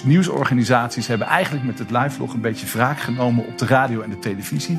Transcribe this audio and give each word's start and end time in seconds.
Dus 0.00 0.08
nieuwsorganisaties 0.08 1.06
hebben 1.06 1.26
eigenlijk 1.26 1.64
met 1.64 1.78
het 1.78 1.90
live-vlog 1.90 2.34
een 2.34 2.40
beetje 2.40 2.66
wraak 2.66 3.00
genomen 3.00 3.46
op 3.46 3.58
de 3.58 3.66
radio 3.66 4.00
en 4.00 4.10
de 4.10 4.18
televisie. 4.18 4.78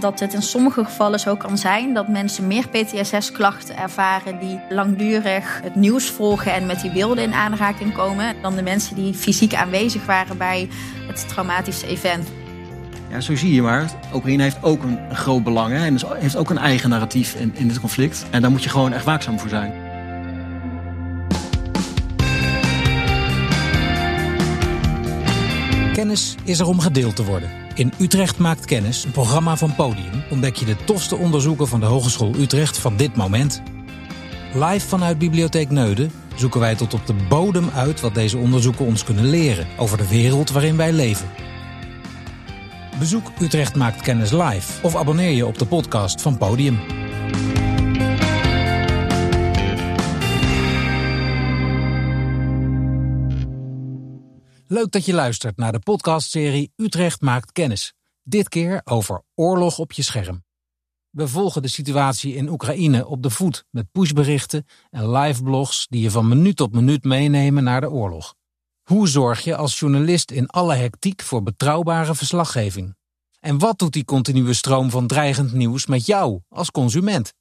Dat 0.00 0.20
het 0.20 0.34
in 0.34 0.42
sommige 0.42 0.84
gevallen 0.84 1.20
zo 1.20 1.36
kan 1.36 1.58
zijn 1.58 1.94
dat 1.94 2.08
mensen 2.08 2.46
meer 2.46 2.68
PTSS-klachten 2.68 3.76
ervaren 3.76 4.38
die 4.38 4.60
langdurig 4.68 5.60
het 5.62 5.74
nieuws 5.74 6.10
volgen 6.10 6.54
en 6.54 6.66
met 6.66 6.80
die 6.80 6.92
beelden 6.92 7.24
in 7.24 7.32
aanraking 7.32 7.94
komen, 7.94 8.34
dan 8.42 8.56
de 8.56 8.62
mensen 8.62 8.96
die 8.96 9.14
fysiek 9.14 9.54
aanwezig 9.54 10.06
waren 10.06 10.38
bij 10.38 10.68
het 11.06 11.28
traumatische 11.28 11.86
event. 11.86 12.28
Ja, 13.10 13.20
zo 13.20 13.36
zie 13.36 13.54
je 13.54 13.62
maar. 13.62 13.90
Oekraïne 14.14 14.42
heeft 14.42 14.62
ook 14.62 14.82
een 14.82 15.16
groot 15.16 15.44
belang 15.44 15.72
hè, 15.72 15.84
en 15.84 15.92
dus 15.92 16.04
heeft 16.14 16.36
ook 16.36 16.50
een 16.50 16.58
eigen 16.58 16.90
narratief 16.90 17.34
in, 17.34 17.52
in 17.54 17.68
dit 17.68 17.80
conflict. 17.80 18.26
En 18.30 18.42
daar 18.42 18.50
moet 18.50 18.62
je 18.62 18.68
gewoon 18.68 18.92
echt 18.92 19.04
waakzaam 19.04 19.38
voor 19.38 19.48
zijn. 19.48 19.87
Kennis 25.98 26.34
is 26.44 26.58
er 26.58 26.66
om 26.66 26.80
gedeeld 26.80 27.16
te 27.16 27.24
worden. 27.24 27.50
In 27.74 27.92
Utrecht 27.98 28.38
maakt 28.38 28.64
kennis, 28.64 29.04
een 29.04 29.10
programma 29.10 29.56
van 29.56 29.74
Podium, 29.74 30.22
ontdek 30.30 30.56
je 30.56 30.64
de 30.64 30.84
tofste 30.84 31.16
onderzoeken 31.16 31.68
van 31.68 31.80
de 31.80 31.86
Hogeschool 31.86 32.34
Utrecht 32.34 32.78
van 32.78 32.96
dit 32.96 33.16
moment. 33.16 33.62
Live 34.54 34.88
vanuit 34.88 35.18
Bibliotheek 35.18 35.70
Neuden 35.70 36.10
zoeken 36.36 36.60
wij 36.60 36.74
tot 36.74 36.94
op 36.94 37.06
de 37.06 37.14
bodem 37.28 37.70
uit 37.74 38.00
wat 38.00 38.14
deze 38.14 38.38
onderzoeken 38.38 38.84
ons 38.84 39.04
kunnen 39.04 39.24
leren 39.24 39.66
over 39.76 39.98
de 39.98 40.08
wereld 40.08 40.50
waarin 40.50 40.76
wij 40.76 40.92
leven. 40.92 41.28
Bezoek 42.98 43.30
Utrecht 43.40 43.76
maakt 43.76 44.02
kennis 44.02 44.30
live 44.30 44.82
of 44.82 44.96
abonneer 44.96 45.32
je 45.32 45.46
op 45.46 45.58
de 45.58 45.66
podcast 45.66 46.22
van 46.22 46.38
Podium. 46.38 46.78
Leuk 54.70 54.90
dat 54.90 55.04
je 55.04 55.14
luistert 55.14 55.56
naar 55.56 55.72
de 55.72 55.78
podcastserie 55.78 56.72
Utrecht 56.76 57.20
maakt 57.20 57.52
kennis. 57.52 57.94
Dit 58.22 58.48
keer 58.48 58.80
over 58.84 59.22
oorlog 59.34 59.78
op 59.78 59.92
je 59.92 60.02
scherm. 60.02 60.44
We 61.10 61.28
volgen 61.28 61.62
de 61.62 61.68
situatie 61.68 62.34
in 62.34 62.48
Oekraïne 62.48 63.06
op 63.06 63.22
de 63.22 63.30
voet 63.30 63.64
met 63.70 63.90
pushberichten 63.92 64.66
en 64.90 65.10
live 65.10 65.42
blogs 65.42 65.86
die 65.86 66.02
je 66.02 66.10
van 66.10 66.28
minuut 66.28 66.56
tot 66.56 66.72
minuut 66.72 67.04
meenemen 67.04 67.64
naar 67.64 67.80
de 67.80 67.90
oorlog. 67.90 68.34
Hoe 68.82 69.08
zorg 69.08 69.44
je 69.44 69.56
als 69.56 69.78
journalist 69.78 70.30
in 70.30 70.46
alle 70.46 70.74
hectiek 70.74 71.22
voor 71.22 71.42
betrouwbare 71.42 72.14
verslaggeving? 72.14 72.96
En 73.40 73.58
wat 73.58 73.78
doet 73.78 73.92
die 73.92 74.04
continue 74.04 74.52
stroom 74.52 74.90
van 74.90 75.06
dreigend 75.06 75.52
nieuws 75.52 75.86
met 75.86 76.06
jou 76.06 76.40
als 76.48 76.70
consument? 76.70 77.32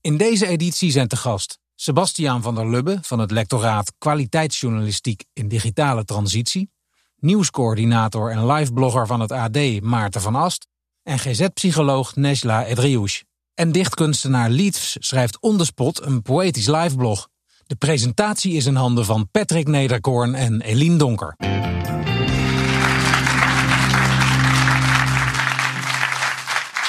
In 0.00 0.16
deze 0.16 0.46
editie 0.46 0.90
zijn 0.90 1.08
te 1.08 1.16
gast 1.16 1.58
Sebastiaan 1.78 2.42
van 2.42 2.54
der 2.54 2.70
Lubbe 2.70 2.98
van 3.02 3.18
het 3.18 3.30
lectoraat 3.30 3.92
Kwaliteitsjournalistiek 3.98 5.24
in 5.32 5.48
Digitale 5.48 6.04
Transitie, 6.04 6.70
nieuwscoördinator 7.16 8.30
en 8.30 8.46
liveblogger 8.46 9.06
van 9.06 9.20
het 9.20 9.32
AD 9.32 9.80
Maarten 9.80 10.20
van 10.20 10.34
Ast 10.34 10.66
en 11.02 11.18
GZ-psycholoog 11.18 12.16
Nesla 12.16 12.64
Edriouche. 12.64 13.24
En 13.54 13.72
dichtkunstenaar 13.72 14.50
Lietfs 14.50 14.96
schrijft 14.98 15.40
on 15.40 15.56
the 15.56 15.64
spot 15.64 16.02
een 16.02 16.22
poëtisch 16.22 16.66
liveblog. 16.66 17.28
De 17.66 17.76
presentatie 17.76 18.52
is 18.52 18.66
in 18.66 18.76
handen 18.76 19.04
van 19.04 19.28
Patrick 19.30 19.66
Nederkoorn 19.66 20.34
en 20.34 20.60
Eline 20.60 20.96
Donker. 20.96 21.34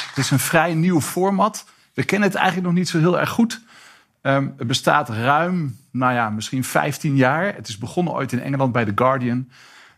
Het 0.07 0.17
is 0.25 0.31
een 0.31 0.39
vrij 0.39 0.73
nieuw 0.73 1.01
format. 1.01 1.65
We 1.93 2.03
kennen 2.03 2.27
het 2.27 2.37
eigenlijk 2.37 2.67
nog 2.67 2.77
niet 2.77 2.89
zo 2.89 2.99
heel 2.99 3.19
erg 3.19 3.29
goed. 3.29 3.65
Um, 4.21 4.53
het 4.57 4.67
bestaat 4.67 5.09
ruim, 5.09 5.77
nou 5.91 6.13
ja, 6.13 6.29
misschien 6.29 6.63
15 6.63 7.15
jaar. 7.15 7.55
Het 7.55 7.67
is 7.67 7.77
begonnen 7.77 8.13
ooit 8.13 8.31
in 8.31 8.41
Engeland 8.41 8.71
bij 8.71 8.85
The 8.85 8.91
Guardian. 8.95 9.49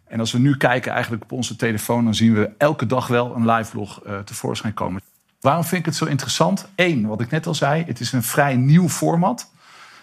En 0.07 0.19
als 0.19 0.31
we 0.31 0.39
nu 0.39 0.57
kijken 0.57 0.91
eigenlijk 0.91 1.23
op 1.23 1.31
onze 1.31 1.55
telefoon, 1.55 2.03
dan 2.03 2.15
zien 2.15 2.33
we 2.33 2.49
elke 2.57 2.85
dag 2.85 3.07
wel 3.07 3.35
een 3.35 3.51
live 3.51 3.69
vlog 3.69 4.01
uh, 4.07 4.19
tevoorschijn 4.19 4.73
komen. 4.73 5.01
Waarom 5.39 5.63
vind 5.63 5.79
ik 5.79 5.85
het 5.85 5.95
zo 5.95 6.05
interessant? 6.05 6.67
Eén, 6.75 7.07
wat 7.07 7.21
ik 7.21 7.29
net 7.29 7.47
al 7.47 7.53
zei, 7.53 7.83
het 7.85 7.99
is 7.99 8.11
een 8.11 8.23
vrij 8.23 8.55
nieuw 8.55 8.89
format. 8.89 9.51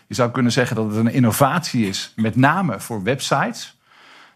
Je 0.07 0.15
zou 0.15 0.31
kunnen 0.31 0.53
zeggen 0.53 0.77
dat 0.77 0.87
het 0.87 0.97
een 0.97 1.13
innovatie 1.13 1.87
is, 1.87 2.13
met 2.17 2.37
name 2.37 2.81
voor 2.81 3.03
websites. 3.03 3.79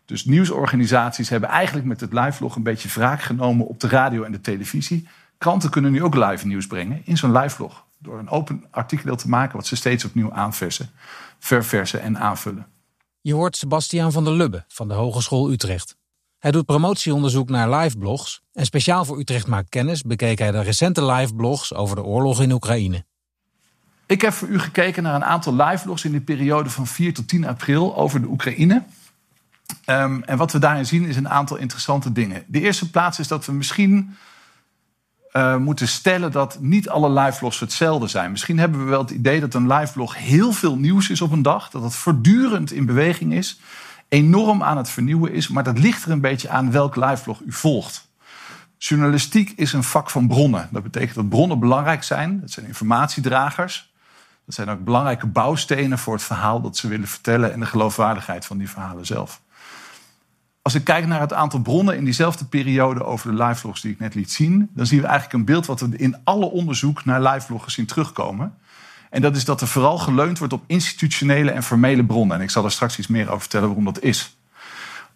Dus 0.04 0.24
nieuwsorganisaties 0.24 1.28
hebben 1.28 1.48
eigenlijk 1.48 1.86
met 1.86 2.00
het 2.00 2.12
live 2.12 2.32
vlog 2.32 2.56
een 2.56 2.62
beetje 2.62 2.88
wraak 2.88 3.22
genomen 3.22 3.66
op 3.66 3.80
de 3.80 3.88
radio 3.88 4.22
en 4.22 4.32
de 4.32 4.40
televisie. 4.40 5.08
Kranten 5.38 5.70
kunnen 5.70 5.92
nu 5.92 6.02
ook 6.02 6.14
live 6.14 6.46
nieuws 6.46 6.66
brengen 6.66 7.02
in 7.04 7.16
zo'n 7.16 7.32
live 7.32 7.54
vlog. 7.54 7.84
Door 8.02 8.18
een 8.18 8.28
open 8.28 8.64
artikel 8.70 9.16
te 9.16 9.28
maken 9.28 9.56
wat 9.56 9.66
ze 9.66 9.76
steeds 9.76 10.04
opnieuw 10.04 10.32
aanversen, 10.32 10.90
verversen 11.38 12.00
en 12.00 12.18
aanvullen. 12.18 12.66
Je 13.20 13.34
hoort 13.34 13.56
Sebastiaan 13.56 14.12
van 14.12 14.24
der 14.24 14.32
Lubbe 14.32 14.64
van 14.68 14.88
de 14.88 14.94
Hogeschool 14.94 15.50
Utrecht. 15.50 15.96
Hij 16.38 16.50
doet 16.50 16.66
promotieonderzoek 16.66 17.48
naar 17.48 17.70
liveblogs 17.70 18.42
en 18.52 18.64
speciaal 18.64 19.04
voor 19.04 19.18
Utrecht 19.18 19.46
Maakt 19.46 19.68
Kennis 19.68 20.02
bekeek 20.02 20.38
hij 20.38 20.50
de 20.50 20.60
recente 20.60 21.04
liveblogs 21.04 21.74
over 21.74 21.96
de 21.96 22.02
oorlog 22.02 22.42
in 22.42 22.52
Oekraïne. 22.52 23.04
Ik 24.06 24.20
heb 24.20 24.32
voor 24.32 24.48
u 24.48 24.58
gekeken 24.58 25.02
naar 25.02 25.14
een 25.14 25.24
aantal 25.24 25.54
liveblogs 25.54 26.04
in 26.04 26.12
de 26.12 26.20
periode 26.20 26.70
van 26.70 26.86
4 26.86 27.14
tot 27.14 27.28
10 27.28 27.46
april 27.46 27.96
over 27.96 28.20
de 28.20 28.26
Oekraïne. 28.26 28.84
Um, 29.86 30.22
en 30.22 30.36
wat 30.36 30.52
we 30.52 30.58
daarin 30.58 30.86
zien 30.86 31.04
is 31.04 31.16
een 31.16 31.28
aantal 31.28 31.56
interessante 31.56 32.12
dingen. 32.12 32.44
De 32.46 32.60
eerste 32.60 32.90
plaats 32.90 33.18
is 33.18 33.28
dat 33.28 33.46
we 33.46 33.52
misschien 33.52 34.16
uh, 35.32 35.56
moeten 35.56 35.88
stellen 35.88 36.32
dat 36.32 36.58
niet 36.60 36.88
alle 36.88 37.10
liveblogs 37.10 37.60
hetzelfde 37.60 38.06
zijn. 38.06 38.30
Misschien 38.30 38.58
hebben 38.58 38.84
we 38.84 38.90
wel 38.90 39.00
het 39.00 39.10
idee 39.10 39.40
dat 39.40 39.54
een 39.54 39.72
liveblog 39.72 40.16
heel 40.16 40.52
veel 40.52 40.76
nieuws 40.76 41.10
is 41.10 41.20
op 41.20 41.32
een 41.32 41.42
dag. 41.42 41.70
Dat 41.70 41.82
het 41.82 41.94
voortdurend 41.94 42.72
in 42.72 42.86
beweging 42.86 43.32
is. 43.32 43.60
Enorm 44.08 44.62
aan 44.62 44.76
het 44.76 44.90
vernieuwen 44.90 45.32
is. 45.32 45.48
Maar 45.48 45.64
dat 45.64 45.78
ligt 45.78 46.04
er 46.04 46.10
een 46.10 46.20
beetje 46.20 46.48
aan 46.48 46.70
welk 46.70 46.96
liveblog 46.96 47.40
u 47.40 47.52
volgt. 47.52 48.08
Journalistiek 48.78 49.52
is 49.56 49.72
een 49.72 49.82
vak 49.82 50.10
van 50.10 50.28
bronnen. 50.28 50.68
Dat 50.70 50.82
betekent 50.82 51.14
dat 51.14 51.28
bronnen 51.28 51.58
belangrijk 51.58 52.02
zijn. 52.02 52.40
Dat 52.40 52.50
zijn 52.50 52.66
informatiedragers. 52.66 53.92
Dat 54.46 54.54
zijn 54.54 54.68
ook 54.68 54.84
belangrijke 54.84 55.26
bouwstenen 55.26 55.98
voor 55.98 56.14
het 56.14 56.22
verhaal 56.22 56.60
dat 56.60 56.76
ze 56.76 56.88
willen 56.88 57.08
vertellen 57.08 57.52
en 57.52 57.60
de 57.60 57.66
geloofwaardigheid 57.66 58.46
van 58.46 58.58
die 58.58 58.70
verhalen 58.70 59.06
zelf. 59.06 59.40
Als 60.62 60.74
ik 60.74 60.84
kijk 60.84 61.06
naar 61.06 61.20
het 61.20 61.32
aantal 61.32 61.60
bronnen 61.60 61.96
in 61.96 62.04
diezelfde 62.04 62.44
periode 62.44 63.04
over 63.04 63.30
de 63.30 63.42
livevlogs 63.42 63.80
die 63.80 63.92
ik 63.92 63.98
net 63.98 64.14
liet 64.14 64.32
zien, 64.32 64.70
dan 64.74 64.86
zien 64.86 65.00
we 65.00 65.06
eigenlijk 65.06 65.34
een 65.38 65.44
beeld 65.44 65.66
wat 65.66 65.80
we 65.80 65.96
in 65.96 66.16
alle 66.24 66.44
onderzoek 66.44 67.04
naar 67.04 67.22
livevloggers 67.22 67.74
zien 67.74 67.86
terugkomen. 67.86 68.58
En 69.10 69.22
dat 69.22 69.36
is 69.36 69.44
dat 69.44 69.60
er 69.60 69.66
vooral 69.66 69.98
geleund 69.98 70.38
wordt 70.38 70.52
op 70.52 70.64
institutionele 70.66 71.50
en 71.50 71.62
formele 71.62 72.04
bronnen. 72.04 72.36
En 72.36 72.42
ik 72.42 72.50
zal 72.50 72.64
er 72.64 72.70
straks 72.70 72.98
iets 72.98 73.08
meer 73.08 73.28
over 73.28 73.40
vertellen 73.40 73.66
waarom 73.66 73.84
dat 73.84 74.02
is. 74.02 74.36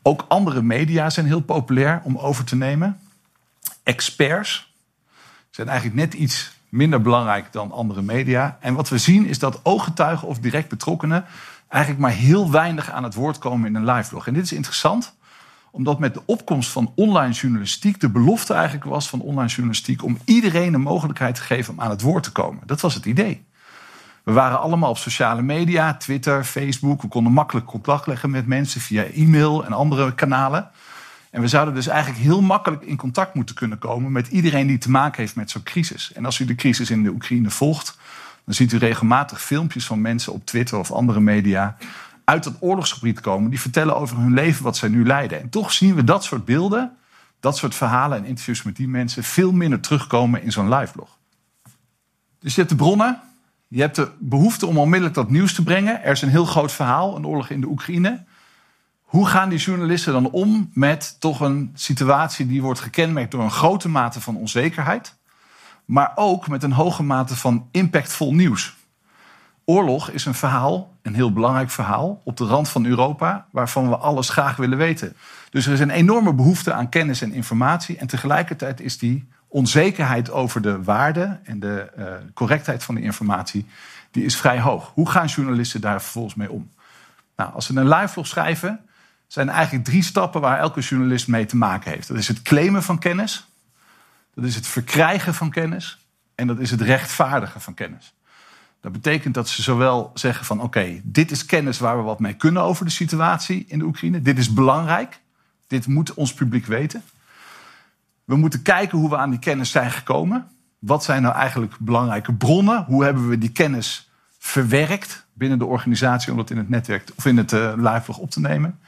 Ook 0.02 0.24
andere 0.28 0.62
media 0.62 1.10
zijn 1.10 1.26
heel 1.26 1.40
populair 1.40 2.00
om 2.04 2.18
over 2.18 2.44
te 2.44 2.56
nemen. 2.56 2.98
Experts 3.82 4.72
zijn 5.50 5.68
eigenlijk 5.68 5.98
net 5.98 6.14
iets 6.14 6.52
minder 6.68 7.02
belangrijk 7.02 7.52
dan 7.52 7.72
andere 7.72 8.02
media. 8.02 8.58
En 8.60 8.74
wat 8.74 8.88
we 8.88 8.98
zien 8.98 9.26
is 9.26 9.38
dat 9.38 9.60
ooggetuigen 9.62 10.28
of 10.28 10.38
direct 10.38 10.68
betrokkenen 10.68 11.24
eigenlijk 11.68 12.02
maar 12.02 12.10
heel 12.10 12.50
weinig 12.50 12.90
aan 12.90 13.04
het 13.04 13.14
woord 13.14 13.38
komen 13.38 13.68
in 13.68 13.74
een 13.74 13.92
live 13.92 14.20
En 14.24 14.34
dit 14.34 14.44
is 14.44 14.52
interessant, 14.52 15.14
omdat 15.74 15.98
met 15.98 16.14
de 16.14 16.22
opkomst 16.24 16.70
van 16.70 16.92
online 16.94 17.32
journalistiek 17.32 18.00
de 18.00 18.08
belofte 18.08 18.54
eigenlijk 18.54 18.84
was 18.84 19.08
van 19.08 19.20
online 19.20 19.48
journalistiek 19.48 20.04
om 20.04 20.18
iedereen 20.24 20.74
een 20.74 20.80
mogelijkheid 20.80 21.34
te 21.34 21.42
geven 21.42 21.72
om 21.72 21.80
aan 21.80 21.90
het 21.90 22.00
woord 22.00 22.22
te 22.22 22.32
komen. 22.32 22.62
Dat 22.66 22.80
was 22.80 22.94
het 22.94 23.04
idee. 23.04 23.44
We 24.22 24.32
waren 24.32 24.60
allemaal 24.60 24.90
op 24.90 24.98
sociale 24.98 25.42
media, 25.42 25.94
Twitter, 25.94 26.44
Facebook. 26.44 27.02
We 27.02 27.08
konden 27.08 27.32
makkelijk 27.32 27.66
contact 27.66 28.06
leggen 28.06 28.30
met 28.30 28.46
mensen 28.46 28.80
via 28.80 29.04
e-mail 29.04 29.64
en 29.64 29.72
andere 29.72 30.14
kanalen. 30.14 30.70
En 31.30 31.40
we 31.40 31.48
zouden 31.48 31.74
dus 31.74 31.86
eigenlijk 31.86 32.22
heel 32.22 32.42
makkelijk 32.42 32.82
in 32.82 32.96
contact 32.96 33.34
moeten 33.34 33.54
kunnen 33.54 33.78
komen 33.78 34.12
met 34.12 34.28
iedereen 34.28 34.66
die 34.66 34.78
te 34.78 34.90
maken 34.90 35.20
heeft 35.20 35.36
met 35.36 35.50
zo'n 35.50 35.62
crisis. 35.62 36.12
En 36.12 36.24
als 36.24 36.38
u 36.38 36.44
de 36.44 36.54
crisis 36.54 36.90
in 36.90 37.02
de 37.02 37.10
Oekraïne 37.10 37.50
volgt, 37.50 37.98
dan 38.44 38.54
ziet 38.54 38.72
u 38.72 38.76
regelmatig 38.76 39.42
filmpjes 39.42 39.86
van 39.86 40.00
mensen 40.00 40.32
op 40.32 40.46
Twitter 40.46 40.78
of 40.78 40.92
andere 40.92 41.20
media 41.20 41.76
uit 42.24 42.44
het 42.44 42.56
oorlogsgebied 42.60 43.20
komen. 43.20 43.50
Die 43.50 43.60
vertellen 43.60 43.96
over 43.96 44.16
hun 44.16 44.34
leven, 44.34 44.64
wat 44.64 44.76
zij 44.76 44.88
nu 44.88 45.06
leiden. 45.06 45.40
En 45.40 45.48
toch 45.48 45.72
zien 45.72 45.94
we 45.94 46.04
dat 46.04 46.24
soort 46.24 46.44
beelden, 46.44 46.96
dat 47.40 47.56
soort 47.56 47.74
verhalen 47.74 48.18
en 48.18 48.24
interviews 48.24 48.62
met 48.62 48.76
die 48.76 48.88
mensen 48.88 49.24
veel 49.24 49.52
minder 49.52 49.80
terugkomen 49.80 50.42
in 50.42 50.52
zo'n 50.52 50.74
liveblog. 50.74 51.18
Dus 52.38 52.54
je 52.54 52.60
hebt 52.60 52.72
de 52.72 52.76
bronnen, 52.76 53.20
je 53.68 53.80
hebt 53.80 53.96
de 53.96 54.10
behoefte 54.18 54.66
om 54.66 54.78
onmiddellijk 54.78 55.14
dat 55.14 55.30
nieuws 55.30 55.54
te 55.54 55.62
brengen. 55.62 56.02
Er 56.02 56.10
is 56.10 56.22
een 56.22 56.28
heel 56.28 56.44
groot 56.44 56.72
verhaal, 56.72 57.16
een 57.16 57.26
oorlog 57.26 57.48
in 57.48 57.60
de 57.60 57.66
Oekraïne. 57.66 58.24
Hoe 59.00 59.26
gaan 59.26 59.48
die 59.48 59.58
journalisten 59.58 60.12
dan 60.12 60.30
om 60.30 60.70
met 60.72 61.16
toch 61.18 61.40
een 61.40 61.70
situatie 61.74 62.46
die 62.46 62.62
wordt 62.62 62.80
gekenmerkt 62.80 63.30
door 63.30 63.42
een 63.42 63.50
grote 63.50 63.88
mate 63.88 64.20
van 64.20 64.36
onzekerheid, 64.36 65.16
maar 65.84 66.12
ook 66.14 66.48
met 66.48 66.62
een 66.62 66.72
hoge 66.72 67.02
mate 67.02 67.36
van 67.36 67.68
impactvol 67.70 68.34
nieuws? 68.34 68.76
Oorlog 69.64 70.10
is 70.10 70.24
een 70.24 70.34
verhaal, 70.34 70.96
een 71.02 71.14
heel 71.14 71.32
belangrijk 71.32 71.70
verhaal, 71.70 72.20
op 72.24 72.36
de 72.36 72.44
rand 72.44 72.68
van 72.68 72.86
Europa, 72.86 73.46
waarvan 73.50 73.88
we 73.88 73.96
alles 73.96 74.28
graag 74.28 74.56
willen 74.56 74.78
weten. 74.78 75.16
Dus 75.50 75.66
er 75.66 75.72
is 75.72 75.80
een 75.80 75.90
enorme 75.90 76.32
behoefte 76.32 76.72
aan 76.72 76.88
kennis 76.88 77.22
en 77.22 77.32
informatie. 77.32 77.98
En 77.98 78.06
tegelijkertijd 78.06 78.80
is 78.80 78.98
die 78.98 79.28
onzekerheid 79.48 80.30
over 80.30 80.62
de 80.62 80.82
waarde 80.82 81.38
en 81.44 81.60
de 81.60 81.90
uh, 81.98 82.04
correctheid 82.34 82.84
van 82.84 82.94
de 82.94 83.00
informatie, 83.00 83.66
die 84.10 84.24
is 84.24 84.36
vrij 84.36 84.60
hoog. 84.60 84.90
Hoe 84.94 85.10
gaan 85.10 85.26
journalisten 85.26 85.80
daar 85.80 86.02
vervolgens 86.02 86.34
mee 86.34 86.50
om? 86.50 86.70
Nou, 87.36 87.52
als 87.52 87.66
ze 87.66 87.76
een 87.76 87.88
live 87.88 88.08
vlog 88.08 88.26
schrijven, 88.26 88.80
zijn 89.26 89.48
eigenlijk 89.48 89.84
drie 89.84 90.02
stappen 90.02 90.40
waar 90.40 90.58
elke 90.58 90.80
journalist 90.80 91.28
mee 91.28 91.46
te 91.46 91.56
maken 91.56 91.90
heeft. 91.90 92.08
Dat 92.08 92.16
is 92.16 92.28
het 92.28 92.42
claimen 92.42 92.82
van 92.82 92.98
kennis, 92.98 93.46
dat 94.34 94.44
is 94.44 94.54
het 94.54 94.66
verkrijgen 94.66 95.34
van 95.34 95.50
kennis 95.50 95.98
en 96.34 96.46
dat 96.46 96.58
is 96.58 96.70
het 96.70 96.80
rechtvaardigen 96.80 97.60
van 97.60 97.74
kennis. 97.74 98.14
Dat 98.84 98.92
betekent 98.92 99.34
dat 99.34 99.48
ze 99.48 99.62
zowel 99.62 100.10
zeggen 100.14 100.44
van 100.44 100.60
oké, 100.60 101.00
dit 101.02 101.30
is 101.30 101.46
kennis 101.46 101.78
waar 101.78 101.96
we 101.96 102.02
wat 102.02 102.18
mee 102.18 102.34
kunnen 102.34 102.62
over 102.62 102.84
de 102.84 102.90
situatie 102.90 103.64
in 103.68 103.78
de 103.78 103.84
Oekraïne. 103.84 104.22
Dit 104.22 104.38
is 104.38 104.52
belangrijk. 104.52 105.20
Dit 105.66 105.86
moet 105.86 106.14
ons 106.14 106.34
publiek 106.34 106.66
weten. 106.66 107.02
We 108.24 108.36
moeten 108.36 108.62
kijken 108.62 108.98
hoe 108.98 109.10
we 109.10 109.16
aan 109.16 109.30
die 109.30 109.38
kennis 109.38 109.70
zijn 109.70 109.90
gekomen. 109.90 110.48
Wat 110.78 111.04
zijn 111.04 111.22
nou 111.22 111.34
eigenlijk 111.34 111.74
belangrijke 111.78 112.32
bronnen? 112.32 112.84
Hoe 112.84 113.04
hebben 113.04 113.28
we 113.28 113.38
die 113.38 113.50
kennis 113.50 114.10
verwerkt 114.38 115.26
binnen 115.32 115.58
de 115.58 115.64
organisatie 115.64 116.30
om 116.30 116.36
dat 116.36 116.50
in 116.50 116.56
het 116.56 116.68
netwerk 116.68 117.10
of 117.16 117.26
in 117.26 117.36
het 117.36 117.52
uh, 117.52 117.72
live 117.76 118.20
op 118.20 118.30
te 118.30 118.40
nemen? 118.40 118.78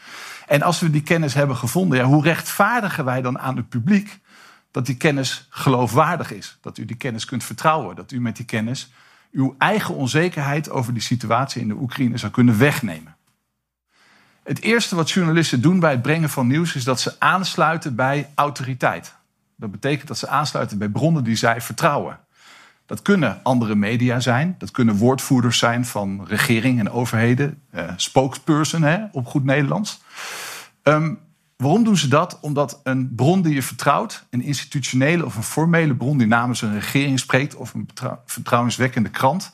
En 0.47 0.63
als 0.63 0.81
we 0.81 0.91
die 0.91 1.03
kennis 1.03 1.35
hebben 1.35 1.57
gevonden, 1.57 1.99
ja, 1.99 2.05
hoe 2.05 2.23
rechtvaardigen 2.23 3.05
wij 3.05 3.23
dan 3.23 3.39
aan 3.39 3.57
het 3.57 3.69
publiek 3.69 4.19
dat 4.71 4.87
die 4.87 4.97
kennis 4.97 5.47
geloofwaardig 5.51 6.33
is? 6.33 6.59
Dat 6.61 6.79
u 6.79 6.85
die 6.85 6.97
kennis 6.97 7.25
kunt 7.25 7.45
vertrouwen, 7.45 7.97
dat 7.97 8.13
u 8.13 8.21
met 8.21 8.37
die 8.37 8.47
kennis 8.47 8.91
uw 9.37 9.55
eigen 9.59 9.95
onzekerheid 9.95 10.71
over 10.71 10.93
die 10.93 11.03
situatie 11.03 11.61
in 11.61 11.69
de 11.69 11.75
Oekraïne 11.75 12.19
zou 12.19 12.33
kunnen 12.33 12.59
wegnemen. 12.59 13.17
Het 14.43 14.61
eerste 14.61 14.97
wat 14.97 15.11
journalisten 15.11 15.61
doen 15.61 15.81
bij 15.81 15.91
het 15.91 16.03
brengen 16.03 16.29
van 16.29 16.47
nieuws 16.47 16.75
is 16.75 16.85
dat 16.85 17.01
ze 17.01 17.15
aansluiten 17.19 17.95
bij 17.95 18.29
autoriteit. 18.35 19.15
Dat 19.57 19.71
betekent 19.71 20.09
dat 20.09 20.19
ze 20.19 20.29
aansluiten 20.29 20.79
bij 20.79 20.89
bronnen 20.89 21.25
die 21.25 21.37
zij 21.37 21.61
vertrouwen. 21.61 22.19
Dat 22.87 23.03
kunnen 23.03 23.41
andere 23.43 23.75
media 23.75 24.21
zijn, 24.21 24.55
dat 24.59 24.71
kunnen 24.71 24.97
woordvoerders 24.97 25.59
zijn 25.59 25.85
van 25.85 26.25
regering 26.27 26.79
en 26.79 26.91
overheden, 26.91 27.63
eh, 27.71 27.93
spokesperson 27.97 28.83
hè, 28.83 28.99
op 29.13 29.27
goed 29.27 29.45
Nederlands. 29.45 30.03
Um, 30.83 31.19
waarom 31.57 31.85
doen 31.85 31.97
ze 31.97 32.09
dat? 32.09 32.39
Omdat 32.41 32.81
een 32.83 33.15
bron 33.15 33.43
die 33.43 33.55
je 33.55 33.63
vertrouwt, 33.63 34.27
een 34.31 34.43
institutionele 34.43 35.25
of 35.25 35.37
een 35.37 35.43
formele 35.43 35.95
bron 35.95 36.19
die 36.19 36.27
namens 36.27 36.63
een 36.63 36.75
regering 36.75 37.19
spreekt 37.19 37.55
of 37.55 37.75
een 37.75 37.89
vertrouwenswekkende 38.27 39.09
krant, 39.09 39.51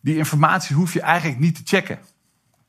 die 0.00 0.16
informatie 0.16 0.76
hoef 0.76 0.92
je 0.92 1.00
eigenlijk 1.00 1.40
niet 1.40 1.54
te 1.54 1.62
checken. 1.64 1.98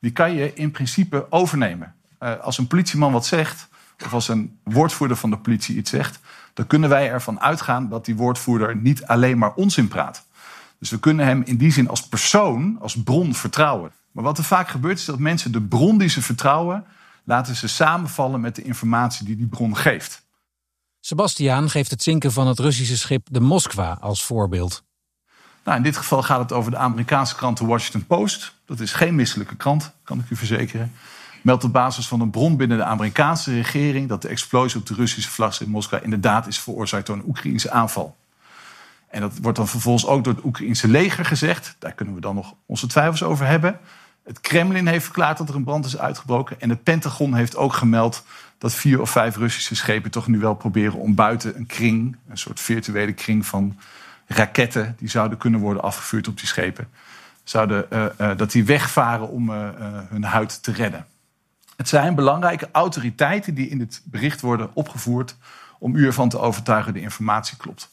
Die 0.00 0.10
kan 0.10 0.34
je 0.34 0.54
in 0.54 0.70
principe 0.70 1.26
overnemen. 1.30 1.94
Uh, 2.20 2.40
als 2.40 2.58
een 2.58 2.66
politieman 2.66 3.12
wat 3.12 3.26
zegt, 3.26 3.68
of 4.04 4.12
als 4.12 4.28
een 4.28 4.58
woordvoerder 4.64 5.16
van 5.16 5.30
de 5.30 5.38
politie 5.38 5.76
iets 5.76 5.90
zegt, 5.90 6.20
dan 6.54 6.66
kunnen 6.66 6.88
wij 6.88 7.10
ervan 7.10 7.40
uitgaan 7.40 7.88
dat 7.88 8.04
die 8.04 8.16
woordvoerder 8.16 8.76
niet 8.76 9.06
alleen 9.06 9.38
maar 9.38 9.54
onzin 9.54 9.88
praat. 9.88 10.24
Dus 10.78 10.90
we 10.90 10.98
kunnen 10.98 11.26
hem 11.26 11.42
in 11.44 11.56
die 11.56 11.72
zin 11.72 11.88
als 11.88 12.08
persoon, 12.08 12.78
als 12.80 13.02
bron 13.02 13.34
vertrouwen. 13.34 13.92
Maar 14.12 14.24
wat 14.24 14.38
er 14.38 14.44
vaak 14.44 14.68
gebeurt 14.68 14.98
is 14.98 15.04
dat 15.04 15.18
mensen 15.18 15.52
de 15.52 15.62
bron 15.62 15.98
die 15.98 16.08
ze 16.08 16.22
vertrouwen, 16.22 16.84
laten 17.24 17.56
ze 17.56 17.68
samenvallen 17.68 18.40
met 18.40 18.56
de 18.56 18.62
informatie 18.62 19.26
die 19.26 19.36
die 19.36 19.46
bron 19.46 19.76
geeft. 19.76 20.22
Sebastiaan 21.00 21.70
geeft 21.70 21.90
het 21.90 22.02
zinken 22.02 22.32
van 22.32 22.46
het 22.46 22.58
Russische 22.58 22.96
schip 22.96 23.26
de 23.30 23.40
Moskwa 23.40 23.98
als 24.00 24.24
voorbeeld. 24.24 24.82
Nou, 25.64 25.76
in 25.76 25.82
dit 25.82 25.96
geval 25.96 26.22
gaat 26.22 26.40
het 26.40 26.52
over 26.52 26.70
de 26.70 26.76
Amerikaanse 26.76 27.34
krant 27.34 27.56
The 27.56 27.66
Washington 27.66 28.06
Post. 28.06 28.54
Dat 28.64 28.80
is 28.80 28.92
geen 28.92 29.14
misselijke 29.14 29.56
krant, 29.56 29.92
kan 30.04 30.18
ik 30.18 30.30
u 30.30 30.36
verzekeren 30.36 30.92
meldt 31.42 31.64
op 31.64 31.72
basis 31.72 32.08
van 32.08 32.20
een 32.20 32.30
bron 32.30 32.56
binnen 32.56 32.78
de 32.78 32.84
Amerikaanse 32.84 33.52
regering 33.52 34.08
dat 34.08 34.22
de 34.22 34.28
explosie 34.28 34.80
op 34.80 34.86
de 34.86 34.94
Russische 34.94 35.30
vlag 35.30 35.60
in 35.60 35.70
Moskou 35.70 36.02
inderdaad 36.02 36.46
is 36.46 36.58
veroorzaakt 36.58 37.06
door 37.06 37.16
een 37.16 37.28
Oekraïnse 37.28 37.70
aanval. 37.70 38.16
En 39.08 39.20
dat 39.20 39.38
wordt 39.42 39.56
dan 39.58 39.68
vervolgens 39.68 40.06
ook 40.06 40.24
door 40.24 40.34
het 40.34 40.44
Oekraïnse 40.44 40.88
leger 40.88 41.24
gezegd. 41.24 41.76
Daar 41.78 41.92
kunnen 41.92 42.14
we 42.14 42.20
dan 42.20 42.34
nog 42.34 42.54
onze 42.66 42.86
twijfels 42.86 43.22
over 43.22 43.46
hebben. 43.46 43.80
Het 44.30 44.40
Kremlin 44.40 44.86
heeft 44.86 45.04
verklaard 45.04 45.38
dat 45.38 45.48
er 45.48 45.54
een 45.54 45.64
brand 45.64 45.84
is 45.84 45.98
uitgebroken. 45.98 46.60
En 46.60 46.70
het 46.70 46.82
Pentagon 46.82 47.34
heeft 47.34 47.56
ook 47.56 47.72
gemeld 47.72 48.24
dat 48.58 48.74
vier 48.74 49.00
of 49.00 49.10
vijf 49.10 49.36
Russische 49.36 49.74
schepen 49.74 50.10
toch 50.10 50.26
nu 50.26 50.38
wel 50.38 50.54
proberen 50.54 50.98
om 50.98 51.14
buiten 51.14 51.56
een 51.56 51.66
kring, 51.66 52.16
een 52.28 52.38
soort 52.38 52.60
virtuele 52.60 53.12
kring 53.12 53.46
van 53.46 53.78
raketten, 54.26 54.94
die 54.98 55.08
zouden 55.08 55.38
kunnen 55.38 55.60
worden 55.60 55.82
afgevuurd 55.82 56.28
op 56.28 56.38
die 56.38 56.46
schepen, 56.46 56.88
zouden, 57.44 57.86
uh, 57.92 58.04
uh, 58.20 58.36
dat 58.36 58.50
die 58.50 58.64
wegvaren 58.64 59.28
om 59.28 59.50
uh, 59.50 59.68
hun 60.08 60.24
huid 60.24 60.62
te 60.62 60.72
redden. 60.72 61.06
Het 61.76 61.88
zijn 61.88 62.14
belangrijke 62.14 62.68
autoriteiten 62.72 63.54
die 63.54 63.68
in 63.68 63.80
het 63.80 64.02
bericht 64.04 64.40
worden 64.40 64.70
opgevoerd 64.72 65.36
om 65.78 65.96
u 65.96 66.06
ervan 66.06 66.28
te 66.28 66.38
overtuigen 66.38 66.92
de 66.92 67.00
informatie 67.00 67.56
klopt. 67.56 67.90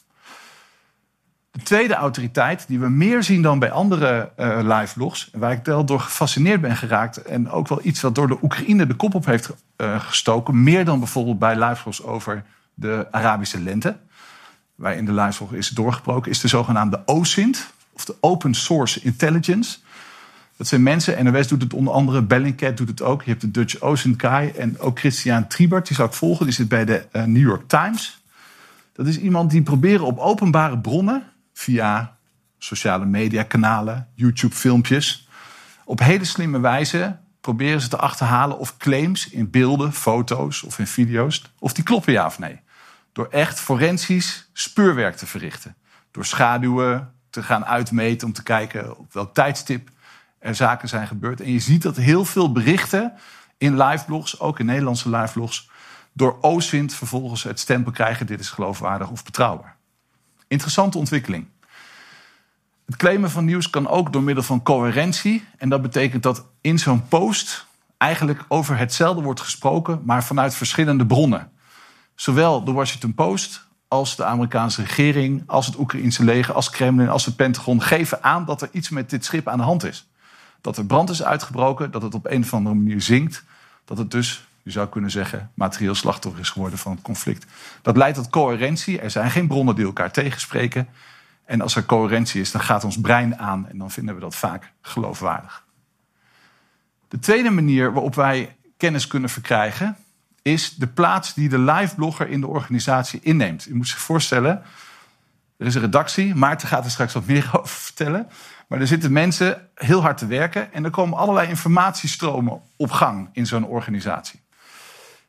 De 1.50 1.62
tweede 1.62 1.94
autoriteit, 1.94 2.64
die 2.68 2.78
we 2.78 2.88
meer 2.88 3.22
zien 3.22 3.42
dan 3.42 3.58
bij 3.58 3.70
andere 3.70 4.32
uh, 4.38 4.58
live 4.62 4.86
vlogs, 4.86 5.30
waar 5.32 5.52
ik 5.52 5.64
wel 5.64 5.84
door 5.84 6.00
gefascineerd 6.00 6.60
ben 6.60 6.76
geraakt 6.76 7.22
en 7.22 7.50
ook 7.50 7.68
wel 7.68 7.80
iets 7.82 8.00
wat 8.00 8.14
door 8.14 8.28
de 8.28 8.38
Oekraïne 8.42 8.86
de 8.86 8.94
kop 8.94 9.14
op 9.14 9.24
heeft 9.24 9.50
uh, 9.76 10.00
gestoken, 10.00 10.62
meer 10.62 10.84
dan 10.84 10.98
bijvoorbeeld 10.98 11.38
bij 11.38 11.54
live 11.54 11.76
vlogs 11.76 12.02
over 12.02 12.44
de 12.74 13.06
Arabische 13.10 13.60
lente, 13.60 13.96
waarin 14.74 15.04
de 15.04 15.12
live 15.12 15.32
vlog 15.32 15.52
is 15.52 15.68
doorgebroken, 15.68 16.30
is 16.30 16.40
de 16.40 16.48
zogenaamde 16.48 17.02
OSINT, 17.04 17.72
of 17.92 18.04
de 18.04 18.16
Open 18.20 18.54
Source 18.54 19.00
Intelligence. 19.00 19.78
Dat 20.56 20.66
zijn 20.66 20.82
mensen, 20.82 21.24
NOS 21.24 21.48
doet 21.48 21.62
het 21.62 21.74
onder 21.74 21.92
andere, 21.92 22.22
Bellingcat 22.22 22.76
doet 22.76 22.88
het 22.88 23.02
ook. 23.02 23.22
Je 23.22 23.30
hebt 23.30 23.40
de 23.40 23.50
Dutch 23.50 23.80
Ocean 23.80 24.16
Kai 24.16 24.50
en 24.50 24.80
ook 24.80 24.98
Christian 24.98 25.46
Triebert, 25.46 25.86
die 25.86 25.96
zou 25.96 26.08
ik 26.08 26.14
volgen. 26.14 26.44
Die 26.44 26.54
zit 26.54 26.68
bij 26.68 26.84
de 26.84 27.06
uh, 27.12 27.24
New 27.24 27.42
York 27.42 27.68
Times. 27.68 28.22
Dat 28.92 29.06
is 29.06 29.18
iemand 29.18 29.50
die 29.50 29.62
proberen 29.62 30.06
op 30.06 30.18
openbare 30.18 30.78
bronnen, 30.78 31.22
via 31.58 32.16
sociale 32.58 33.04
media 33.04 33.42
kanalen, 33.42 34.08
YouTube 34.14 34.54
filmpjes, 34.54 35.28
op 35.84 35.98
hele 35.98 36.24
slimme 36.24 36.60
wijze 36.60 37.18
proberen 37.40 37.80
ze 37.80 37.88
te 37.88 37.96
achterhalen 37.96 38.58
of 38.58 38.76
claims 38.76 39.28
in 39.28 39.50
beelden, 39.50 39.92
foto's 39.92 40.62
of 40.62 40.78
in 40.78 40.86
video's, 40.86 41.52
of 41.58 41.72
die 41.72 41.84
kloppen 41.84 42.12
ja 42.12 42.26
of 42.26 42.38
nee. 42.38 42.60
Door 43.12 43.26
echt 43.30 43.60
forensisch 43.60 44.48
speurwerk 44.52 45.16
te 45.16 45.26
verrichten. 45.26 45.76
Door 46.10 46.24
schaduwen 46.24 47.12
te 47.30 47.42
gaan 47.42 47.64
uitmeten 47.64 48.26
om 48.26 48.32
te 48.32 48.42
kijken 48.42 48.98
op 48.98 49.12
welk 49.12 49.34
tijdstip 49.34 49.90
er 50.38 50.54
zaken 50.54 50.88
zijn 50.88 51.06
gebeurd. 51.06 51.40
En 51.40 51.52
je 51.52 51.60
ziet 51.60 51.82
dat 51.82 51.96
heel 51.96 52.24
veel 52.24 52.52
berichten 52.52 53.12
in 53.56 53.76
liveblogs, 53.76 54.40
ook 54.40 54.58
in 54.58 54.66
Nederlandse 54.66 55.10
liveblogs, 55.10 55.70
door 56.12 56.38
OSINT 56.40 56.94
vervolgens 56.94 57.42
het 57.42 57.60
stempel 57.60 57.92
krijgen: 57.92 58.26
dit 58.26 58.40
is 58.40 58.50
geloofwaardig 58.50 59.10
of 59.10 59.24
betrouwbaar. 59.24 59.77
Interessante 60.48 60.98
ontwikkeling. 60.98 61.46
Het 62.86 62.96
claimen 62.96 63.30
van 63.30 63.44
nieuws 63.44 63.70
kan 63.70 63.88
ook 63.88 64.12
door 64.12 64.22
middel 64.22 64.44
van 64.44 64.62
coherentie. 64.62 65.44
En 65.56 65.68
dat 65.68 65.82
betekent 65.82 66.22
dat 66.22 66.46
in 66.60 66.78
zo'n 66.78 67.08
post 67.08 67.66
eigenlijk 67.96 68.44
over 68.48 68.78
hetzelfde 68.78 69.22
wordt 69.22 69.40
gesproken, 69.40 70.00
maar 70.04 70.24
vanuit 70.24 70.54
verschillende 70.54 71.06
bronnen. 71.06 71.50
Zowel 72.14 72.64
de 72.64 72.72
Washington 72.72 73.14
Post 73.14 73.66
als 73.88 74.16
de 74.16 74.24
Amerikaanse 74.24 74.82
regering, 74.82 75.42
als 75.46 75.66
het 75.66 75.78
Oekraïnse 75.78 76.24
leger, 76.24 76.54
als 76.54 76.70
Kremlin, 76.70 77.08
als 77.08 77.24
het 77.24 77.36
Pentagon 77.36 77.82
geven 77.82 78.22
aan 78.22 78.44
dat 78.44 78.62
er 78.62 78.68
iets 78.72 78.88
met 78.88 79.10
dit 79.10 79.24
schip 79.24 79.48
aan 79.48 79.58
de 79.58 79.64
hand 79.64 79.84
is 79.84 80.08
dat 80.60 80.76
er 80.76 80.86
brand 80.86 81.10
is 81.10 81.22
uitgebroken, 81.22 81.90
dat 81.90 82.02
het 82.02 82.14
op 82.14 82.26
een 82.26 82.42
of 82.42 82.54
andere 82.54 82.74
manier 82.74 83.00
zinkt. 83.00 83.44
Dat 83.84 83.98
het 83.98 84.10
dus, 84.10 84.47
je 84.68 84.74
zou 84.74 84.88
kunnen 84.88 85.10
zeggen, 85.10 85.50
materieel 85.54 85.94
slachtoffer 85.94 86.40
is 86.40 86.50
geworden 86.50 86.78
van 86.78 86.92
het 86.92 87.02
conflict. 87.02 87.46
Dat 87.82 87.96
leidt 87.96 88.16
tot 88.16 88.28
coherentie. 88.28 89.00
Er 89.00 89.10
zijn 89.10 89.30
geen 89.30 89.46
bronnen 89.46 89.74
die 89.74 89.84
elkaar 89.84 90.10
tegenspreken. 90.10 90.88
En 91.44 91.60
als 91.60 91.76
er 91.76 91.84
coherentie 91.84 92.40
is, 92.40 92.50
dan 92.50 92.60
gaat 92.60 92.84
ons 92.84 93.00
brein 93.00 93.38
aan 93.38 93.68
en 93.68 93.78
dan 93.78 93.90
vinden 93.90 94.14
we 94.14 94.20
dat 94.20 94.34
vaak 94.34 94.72
geloofwaardig. 94.80 95.64
De 97.08 97.18
tweede 97.18 97.50
manier 97.50 97.92
waarop 97.92 98.14
wij 98.14 98.56
kennis 98.76 99.06
kunnen 99.06 99.30
verkrijgen, 99.30 99.96
is 100.42 100.74
de 100.74 100.86
plaats 100.86 101.34
die 101.34 101.48
de 101.48 101.58
live 101.58 101.94
blogger 101.94 102.28
in 102.28 102.40
de 102.40 102.46
organisatie 102.46 103.20
inneemt. 103.22 103.68
U 103.68 103.74
moet 103.74 103.88
zich 103.88 104.00
voorstellen, 104.00 104.62
er 105.56 105.66
is 105.66 105.74
een 105.74 105.80
redactie, 105.80 106.34
Maarten 106.34 106.68
gaat 106.68 106.84
er 106.84 106.90
straks 106.90 107.12
wat 107.12 107.26
meer 107.26 107.50
over 107.60 107.76
vertellen. 107.76 108.28
Maar 108.66 108.80
er 108.80 108.86
zitten 108.86 109.12
mensen 109.12 109.68
heel 109.74 110.00
hard 110.00 110.18
te 110.18 110.26
werken 110.26 110.72
en 110.72 110.84
er 110.84 110.90
komen 110.90 111.18
allerlei 111.18 111.48
informatiestromen 111.48 112.60
op 112.76 112.90
gang 112.90 113.28
in 113.32 113.46
zo'n 113.46 113.64
organisatie. 113.64 114.40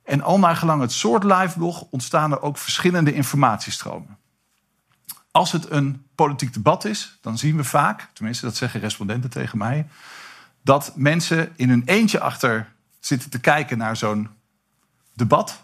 En 0.10 0.22
al 0.22 0.40
naar 0.40 0.56
gelang 0.56 0.82
het 0.82 0.92
soort 0.92 1.24
liveblog 1.24 1.86
ontstaan 1.90 2.32
er 2.32 2.42
ook 2.42 2.58
verschillende 2.58 3.14
informatiestromen. 3.14 4.18
Als 5.32 5.52
het 5.52 5.72
een 5.72 6.06
politiek 6.16 6.54
debat 6.54 6.86
is, 6.86 7.18
dan 7.22 7.38
zien 7.38 7.58
we 7.58 7.64
vaak, 7.64 8.10
tenminste 8.14 8.46
dat 8.46 8.56
zeggen 8.56 8.80
respondenten 8.80 9.30
tegen 9.30 9.58
mij, 9.58 9.88
dat 10.62 10.92
mensen 10.96 11.52
in 11.56 11.70
hun 11.70 11.82
eentje 11.86 12.20
achter 12.20 12.72
zitten 13.00 13.30
te 13.30 13.40
kijken 13.40 13.78
naar 13.78 13.98
zo'n 13.98 14.30
debat. 15.14 15.64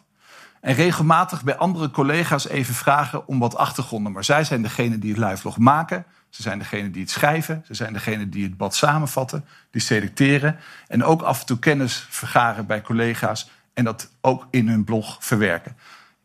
En 0.62 0.74
regelmatig 0.74 1.44
bij 1.44 1.58
andere 1.58 1.92
collega's 1.92 2.48
even 2.48 2.74
vragen 2.74 3.28
om 3.28 3.40
wat 3.40 3.56
achtergronden. 3.56 4.12
Maar 4.12 4.24
zij 4.24 4.44
zijn 4.44 4.62
degene 4.62 5.00
die 5.00 5.14
het 5.14 5.24
liveblog 5.24 5.58
maken. 5.58 6.06
Ze 6.30 6.42
zijn 6.42 6.60
degene 6.60 6.92
die 6.92 7.02
het 7.02 7.12
schrijven. 7.12 7.64
Ze 7.68 7.74
zijn 7.74 7.94
degene 7.94 8.30
die 8.30 8.44
het 8.44 8.58
bad 8.58 8.76
samenvatten, 8.76 9.46
die 9.72 9.82
selecteren. 9.82 10.60
En 10.88 11.04
ook 11.04 11.22
af 11.22 11.40
en 11.40 11.46
toe 11.46 11.60
kennis 11.60 12.08
vergaren 12.10 12.66
bij 12.66 12.82
collega's. 12.82 13.50
En 13.76 13.84
dat 13.84 14.10
ook 14.22 14.48
in 14.50 14.68
hun 14.68 14.84
blog 14.84 15.18
verwerken. 15.20 15.78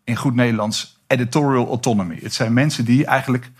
In 0.04 0.16
goed 0.16 0.34
Nederlands 0.34 1.02
editorial 1.06 1.66
autonomy. 1.66 2.18
Het 2.22 2.34
zijn 2.34 2.52
mensen 2.52 2.84
die 2.84 3.06
eigenlijk 3.06 3.50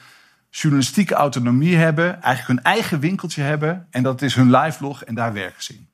journalistieke 0.50 1.14
autonomie 1.14 1.76
hebben. 1.76 2.23
Eigenlijk 2.23 2.47
hun 2.47 2.73
eigen 2.73 3.00
winkeltje 3.00 3.42
hebben. 3.42 3.87
En 3.90 4.02
dat 4.02 4.23
is 4.23 4.35
hun 4.35 4.50
live 4.50 4.78
blog 4.78 5.04
en 5.04 5.14
daar 5.14 5.32
werken 5.32 5.62
ze 5.62 5.73
in. 5.73 5.88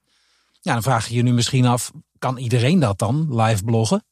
Ja, 0.61 0.73
dan 0.73 0.83
vraag 0.83 1.07
je 1.07 1.15
je 1.15 1.23
nu 1.23 1.33
misschien 1.33 1.67
af, 1.67 1.93
Kan 2.19 2.37
iedereen 2.37 2.79
dat 2.79 2.99
dan, 2.99 3.43
live 3.43 3.65
bloggen? 3.65 4.05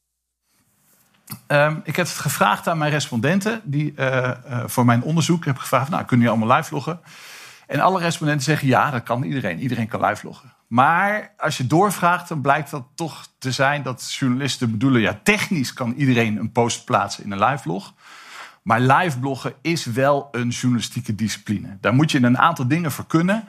Um, 1.47 1.81
ik 1.83 1.95
heb 1.95 2.05
het 2.05 2.15
gevraagd 2.15 2.67
aan 2.67 2.77
mijn 2.77 2.91
respondenten 2.91 3.61
die, 3.63 3.93
uh, 3.95 4.31
uh, 4.49 4.63
voor 4.65 4.85
mijn 4.85 5.03
onderzoek. 5.03 5.45
Heb 5.45 5.57
gevraagd, 5.57 5.89
nou, 5.89 6.05
kunnen 6.05 6.25
jullie 6.25 6.41
allemaal 6.41 6.57
live 6.57 6.73
loggen? 6.73 6.99
En 7.67 7.79
alle 7.79 7.99
respondenten 7.99 8.43
zeggen, 8.43 8.67
ja, 8.67 8.91
dat 8.91 9.03
kan 9.03 9.23
iedereen. 9.23 9.59
Iedereen 9.59 9.87
kan 9.87 10.05
live 10.05 10.25
loggen. 10.25 10.53
Maar 10.75 11.33
als 11.37 11.57
je 11.57 11.67
doorvraagt, 11.67 12.27
dan 12.27 12.41
blijkt 12.41 12.69
dat 12.69 12.87
toch 12.95 13.27
te 13.37 13.51
zijn 13.51 13.83
dat 13.83 14.13
journalisten 14.13 14.71
bedoelen... 14.71 15.01
ja, 15.01 15.19
technisch 15.23 15.73
kan 15.73 15.93
iedereen 15.93 16.37
een 16.37 16.51
post 16.51 16.85
plaatsen 16.85 17.23
in 17.23 17.31
een 17.31 17.43
live 17.43 17.67
log. 17.67 17.93
Maar 18.61 18.79
live 18.79 19.19
bloggen 19.19 19.53
is 19.61 19.85
wel 19.85 20.27
een 20.31 20.49
journalistieke 20.49 21.15
discipline. 21.15 21.77
Daar 21.81 21.93
moet 21.93 22.11
je 22.11 22.23
een 22.23 22.37
aantal 22.37 22.67
dingen 22.67 22.91
voor 22.91 23.05
kunnen 23.07 23.47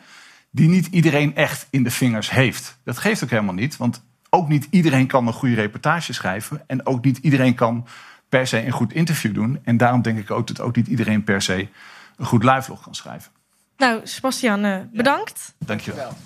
die 0.51 0.69
niet 0.69 0.87
iedereen 0.87 1.37
echt 1.37 1.67
in 1.71 1.83
de 1.83 1.91
vingers 1.91 2.31
heeft. 2.31 2.79
Dat 2.85 2.99
geeft 2.99 3.25
ook 3.25 3.31
helemaal 3.31 3.55
niet, 3.55 3.77
want 3.77 4.05
ook 4.31 4.49
niet 4.49 4.67
iedereen 4.71 5.07
kan 5.07 5.27
een 5.27 5.33
goede 5.33 5.55
reportage 5.55 6.13
schrijven. 6.13 6.63
En 6.67 6.87
ook 6.87 7.05
niet 7.05 7.19
iedereen 7.19 7.55
kan 7.55 7.87
per 8.29 8.47
se 8.47 8.67
een 8.67 8.73
goed 8.73 8.93
interview 8.93 9.35
doen. 9.35 9.61
En 9.65 9.77
daarom 9.77 10.03
denk 10.03 10.19
ik 10.19 10.31
ook 10.31 10.47
dat 10.47 10.61
ook 10.61 10.77
niet 10.77 10.87
iedereen 10.87 11.25
per 11.25 11.43
se 11.43 11.69
een 12.17 12.27
goed 12.27 12.45
live 12.45 12.71
log 12.71 12.83
kan 12.83 12.95
schrijven. 12.95 13.31
Nou, 13.77 14.01
Sebastian, 14.05 14.65
uh, 14.65 14.79
bedankt. 14.93 15.55
Ja. 15.59 15.67
Dankjewel. 15.67 16.17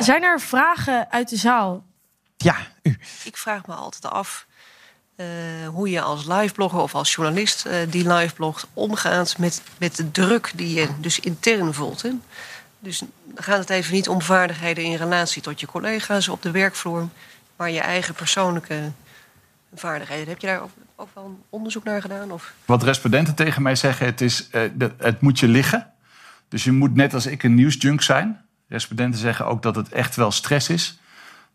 Zijn 0.00 0.22
er 0.22 0.40
vragen 0.40 1.10
uit 1.10 1.28
de 1.28 1.36
zaal? 1.36 1.84
Ja, 2.36 2.56
u. 2.82 2.98
Ik 3.24 3.36
vraag 3.36 3.66
me 3.66 3.74
altijd 3.74 4.12
af 4.12 4.46
uh, 5.20 5.68
hoe 5.68 5.90
je 5.90 6.00
als 6.00 6.26
liveblogger 6.26 6.80
of 6.80 6.94
als 6.94 7.14
journalist 7.14 7.66
uh, 7.66 7.74
die 7.88 8.12
liveblogt 8.12 8.66
omgaat 8.74 9.38
met, 9.38 9.62
met 9.78 9.96
de 9.96 10.10
druk 10.10 10.52
die 10.54 10.74
je 10.74 10.88
dus 10.98 11.20
intern 11.20 11.74
voelt. 11.74 12.02
Hè? 12.02 12.10
Dus 12.78 12.98
dan 12.98 13.10
gaat 13.34 13.58
het 13.58 13.70
even 13.70 13.92
niet 13.92 14.08
om 14.08 14.22
vaardigheden 14.22 14.84
in 14.84 14.96
relatie 14.96 15.42
tot 15.42 15.60
je 15.60 15.66
collega's 15.66 16.28
op 16.28 16.42
de 16.42 16.50
werkvloer, 16.50 17.08
maar 17.56 17.70
je 17.70 17.80
eigen 17.80 18.14
persoonlijke 18.14 18.92
vaardigheden. 19.74 20.28
Heb 20.28 20.40
je 20.40 20.46
daar 20.46 20.60
ook, 20.62 20.70
ook 20.96 21.08
wel 21.14 21.24
een 21.24 21.42
onderzoek 21.50 21.84
naar 21.84 22.00
gedaan? 22.00 22.30
Of? 22.30 22.52
Wat 22.64 22.82
respondenten 22.82 23.34
tegen 23.34 23.62
mij 23.62 23.76
zeggen, 23.76 24.06
het, 24.06 24.20
is, 24.20 24.48
uh, 24.52 24.62
de, 24.74 24.92
het 24.98 25.20
moet 25.20 25.38
je 25.38 25.48
liggen. 25.48 25.92
Dus 26.48 26.64
je 26.64 26.72
moet 26.72 26.94
net 26.94 27.14
als 27.14 27.26
ik 27.26 27.42
een 27.42 27.54
nieuwsjunk 27.54 28.02
zijn. 28.02 28.44
Respondenten 28.70 29.20
zeggen 29.20 29.46
ook 29.46 29.62
dat 29.62 29.76
het 29.76 29.88
echt 29.88 30.16
wel 30.16 30.30
stress 30.30 30.68
is. 30.68 30.98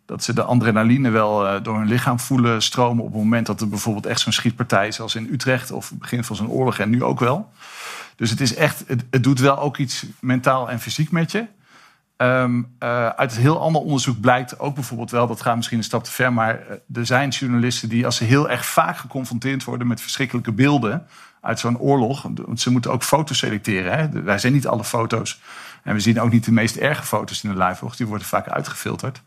Dat 0.06 0.24
ze 0.24 0.34
de 0.34 0.44
adrenaline 0.44 1.10
wel 1.10 1.46
uh, 1.46 1.64
door 1.64 1.78
hun 1.78 1.88
lichaam 1.88 2.20
voelen 2.20 2.62
stromen 2.62 3.04
op 3.04 3.12
het 3.12 3.22
moment 3.22 3.46
dat 3.46 3.62
er 3.62 3.70
bijvoorbeeld 3.70 4.06
echt 4.06 4.20
zo'n 4.20 4.32
schietpartij 4.32 4.88
is 4.88 5.00
als 5.00 5.16
in 5.16 5.30
Utrecht 5.32 5.72
of 5.72 5.90
het 5.90 6.00
begin 6.00 6.24
van 6.24 6.36
zo'n 6.36 6.50
oorlog 6.50 6.78
en 6.78 6.90
nu 6.90 7.04
ook 7.04 7.20
wel. 7.20 7.52
Dus 8.16 8.30
het 8.30 8.42
is 8.42 8.56
echt, 8.56 8.84
het, 8.88 9.24
doet 9.24 9.40
wel 9.40 9.60
ook 9.60 9.78
iets 9.78 10.06
mentaal 10.20 10.70
en 10.70 10.80
fysiek 10.80 11.12
met 11.12 11.32
je. 11.32 11.46
Um, 12.18 12.76
uh, 12.80 13.08
uit 13.08 13.32
het 13.32 13.40
heel 13.40 13.62
ander 13.62 13.82
onderzoek 13.82 14.20
blijkt 14.20 14.60
ook 14.60 14.76
bijvoorbeeld 14.76 15.12
wel, 15.12 15.28
dat 15.28 15.42
gaat 15.42 15.56
misschien 15.56 15.78
een 15.78 15.84
stap 15.84 16.04
te 16.04 16.12
ver, 16.12 16.34
maar 16.34 16.60
er 16.94 17.06
zijn 17.06 17.30
journalisten 17.30 17.90
die 17.90 18.06
als 18.06 18.16
ze 18.16 18.24
heel 18.24 18.50
erg 18.50 18.66
vaak 18.66 18.98
geconfronteerd 18.98 19.64
worden 19.64 19.88
met 19.88 20.02
verschrikkelijke 20.02 20.52
beelden 20.52 21.08
uit 21.42 21.60
zo'n 21.60 21.80
oorlog, 21.80 22.28
want 22.46 22.62
ze 22.62 22.72
moeten 22.72 22.92
ook 22.92 23.04
foto's 23.04 23.38
selecteren. 23.38 23.98
Hè? 23.98 24.22
Wij 24.24 24.38
zijn 24.38 24.54
niet 24.54 24.68
alle 24.68 24.84
foto's 24.84 25.42
en 25.86 25.94
we 25.94 26.00
zien 26.00 26.22
ook 26.22 26.32
niet 26.32 26.46
de 26.46 26.52
meest 26.52 26.76
erge 26.76 27.04
foto's 27.04 27.44
in 27.44 27.56
de 27.56 27.64
live 27.64 27.88
die 27.98 28.06
worden 28.06 28.28
vaak 28.28 28.48
uitgefilterd. 28.48 29.22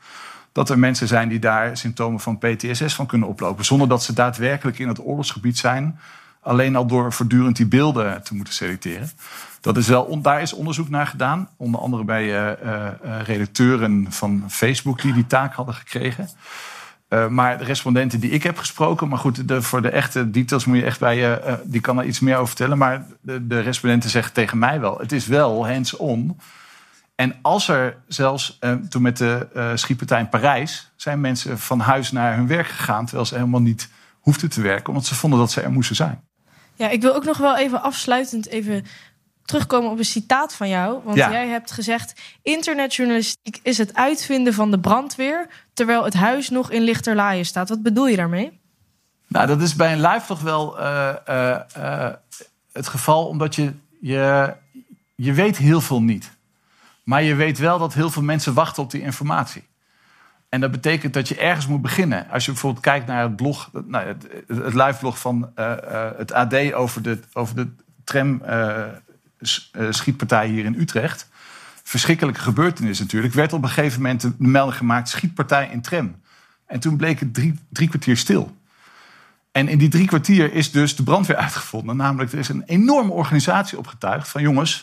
Dat 0.53 0.71
er 0.71 0.79
mensen 0.79 1.09
zijn 1.09 1.29
die 1.29 1.39
daar 1.39 1.77
symptomen 1.77 2.21
van 2.21 2.39
PTSS 2.39 2.95
van 2.95 3.07
kunnen 3.07 3.29
oplopen, 3.29 3.65
zonder 3.65 3.89
dat 3.89 4.03
ze 4.03 4.13
daadwerkelijk 4.13 4.79
in 4.79 4.89
het 4.89 5.01
oorlogsgebied 5.01 5.59
zijn, 5.59 5.99
alleen 6.41 6.77
al 6.77 6.87
door 6.87 7.13
voortdurend 7.13 7.57
die 7.57 7.67
beelden 7.67 8.23
te 8.23 8.35
moeten 8.35 8.55
selecteren. 8.55 9.11
Dat 9.61 9.77
is 9.77 9.89
wel, 9.89 10.21
daar 10.21 10.43
is 10.43 10.53
onderzoek 10.53 10.89
naar 10.89 11.07
gedaan. 11.07 11.49
Onder 11.57 11.81
andere 11.81 12.05
bij 12.05 12.25
uh, 12.25 12.53
uh, 12.65 13.23
redacteuren 13.23 14.07
van 14.13 14.45
Facebook 14.49 15.03
die 15.03 15.13
die 15.13 15.27
taak 15.27 15.55
hadden 15.55 15.75
gekregen. 15.75 16.29
Uh, 17.09 17.29
maar 17.29 17.59
de 17.59 17.65
respondenten 17.65 18.21
die 18.21 18.31
ik 18.31 18.43
heb 18.43 18.59
gesproken, 18.59 19.09
maar 19.09 19.19
goed, 19.19 19.49
de, 19.49 19.63
voor 19.63 19.83
de 19.83 19.89
echte 19.89 20.31
details 20.31 20.65
moet 20.65 20.77
je 20.77 20.85
echt 20.85 21.01
bij 21.01 21.17
je, 21.17 21.41
uh, 21.47 21.53
die 21.65 21.81
kan 21.81 21.99
er 21.99 22.05
iets 22.05 22.21
meer 22.21 22.35
over 22.35 22.47
vertellen. 22.47 22.79
Maar 22.79 23.07
de, 23.21 23.47
de 23.47 23.61
respondenten 23.61 24.11
zeggen 24.11 24.33
tegen 24.33 24.59
mij 24.59 24.81
wel: 24.81 24.99
het 24.99 25.13
is 25.13 25.27
wel 25.27 25.69
hands-on. 25.69 26.39
En 27.15 27.35
als 27.43 27.69
er 27.69 27.97
zelfs, 28.09 28.59
uh, 28.61 28.73
toen 28.73 29.03
met 29.03 29.17
de 29.17 29.73
schietpartij 29.75 30.21
in 30.21 30.29
Parijs, 30.29 30.93
zijn 30.97 31.21
mensen 31.21 31.59
van 31.59 31.81
huis 31.81 32.13
naar 32.13 32.37
hun 32.37 32.47
werk 32.47 32.67
gegaan, 32.67 33.05
terwijl 33.05 33.27
ze 33.27 33.35
helemaal 33.35 33.61
niet 33.61 33.89
hoefden 34.21 34.51
te 34.51 34.61
werken, 34.61 34.89
omdat 34.89 35.07
ze 35.07 35.15
vonden 35.15 35.39
dat 35.39 35.51
ze 35.51 35.61
er 35.61 35.73
moesten 35.73 35.97
zijn. 35.97 36.21
Ja, 36.75 36.89
ik 36.89 37.03
wil 37.03 37.15
ook 37.15 37.25
nog 37.25 37.39
wel 37.39 37.57
even 37.57 37.83
afsluitend 37.83 38.47
even 38.47 38.85
terugkomen 39.49 39.91
op 39.91 39.99
een 39.99 40.05
citaat 40.05 40.55
van 40.55 40.69
jou. 40.69 41.01
Want 41.05 41.17
ja. 41.17 41.31
jij 41.31 41.49
hebt 41.49 41.71
gezegd: 41.71 42.21
internetjournalistiek 42.43 43.61
is 43.63 43.79
het 43.79 43.95
uitvinden 43.95 44.55
van 44.55 44.71
de 44.71 44.81
brandweer. 44.81 45.49
terwijl 45.75 46.05
het 46.05 46.15
huis 46.15 46.49
nog 46.49 46.71
in 46.71 46.83
lichterlaaien 46.83 47.47
staat. 47.47 47.69
Wat 47.69 47.83
bedoel 47.83 48.07
je 48.07 48.17
daarmee? 48.17 48.61
Nou, 49.27 49.47
dat 49.47 49.61
is 49.61 49.75
bij 49.75 49.93
een 49.93 50.01
live 50.01 50.27
toch 50.27 50.41
wel 50.41 50.81
uh, 50.81 51.15
uh, 51.29 51.57
uh, 51.79 52.09
het 52.73 52.89
geval, 52.89 53.27
omdat 53.27 53.55
je, 53.55 53.73
je, 54.01 54.55
je 55.15 55.33
weet 55.33 55.57
heel 55.57 55.81
veel 55.81 56.03
niet. 56.03 56.31
Maar 57.05 57.23
je 57.23 57.35
weet 57.35 57.59
wel 57.59 57.79
dat 57.79 57.95
heel 57.95 58.11
veel 58.11 58.23
mensen 58.23 58.55
wachten 58.55 58.83
op 58.83 58.91
die 58.91 59.03
informatie. 59.03 59.67
En 60.49 60.61
dat 60.61 60.71
betekent 60.71 61.15
dat 61.15 61.29
je 61.29 61.37
ergens 61.37 61.67
moet 61.67 61.83
beginnen. 61.83 62.27
Als 62.31 62.45
je 62.45 62.51
bijvoorbeeld 62.51 62.85
kijkt 62.85 63.07
naar 63.07 63.23
het 63.23 63.37
blog, 63.37 63.71
nou, 63.87 64.07
het, 64.07 64.27
het 64.47 64.75
live 64.75 64.99
blog 64.99 65.19
van 65.19 65.53
het 66.17 66.33
AD 66.33 66.73
over 66.73 67.03
de, 67.03 67.21
over 67.33 67.55
de 67.55 67.69
tram 68.05 68.43
schietpartij 69.91 70.49
hier 70.49 70.65
in 70.65 70.75
Utrecht. 70.79 71.29
Verschrikkelijke 71.83 72.41
gebeurtenis 72.41 72.99
natuurlijk. 72.99 73.35
Werd 73.35 73.53
op 73.53 73.63
een 73.63 73.69
gegeven 73.69 74.03
moment 74.03 74.21
de 74.21 74.33
melding 74.39 74.77
gemaakt: 74.77 75.09
schietpartij 75.09 75.69
in 75.73 75.81
tram. 75.81 76.21
En 76.67 76.81
toen 76.81 76.97
bleek 76.97 77.21
het 77.21 77.35
drie, 77.35 77.59
drie 77.71 77.89
kwartier 77.89 78.17
stil. 78.17 78.57
En 79.53 79.69
in 79.69 79.79
die 79.79 79.89
drie 79.89 80.07
kwartier 80.07 80.53
is 80.53 80.71
dus 80.71 80.97
de 80.97 81.03
brandweer 81.03 81.37
uitgevonden. 81.37 81.97
Namelijk, 81.97 82.33
er 82.33 82.39
is 82.39 82.49
een 82.49 82.63
enorme 82.67 83.13
organisatie 83.13 83.79
opgetuigd 83.79 84.29
van 84.29 84.43
jongens. 84.43 84.83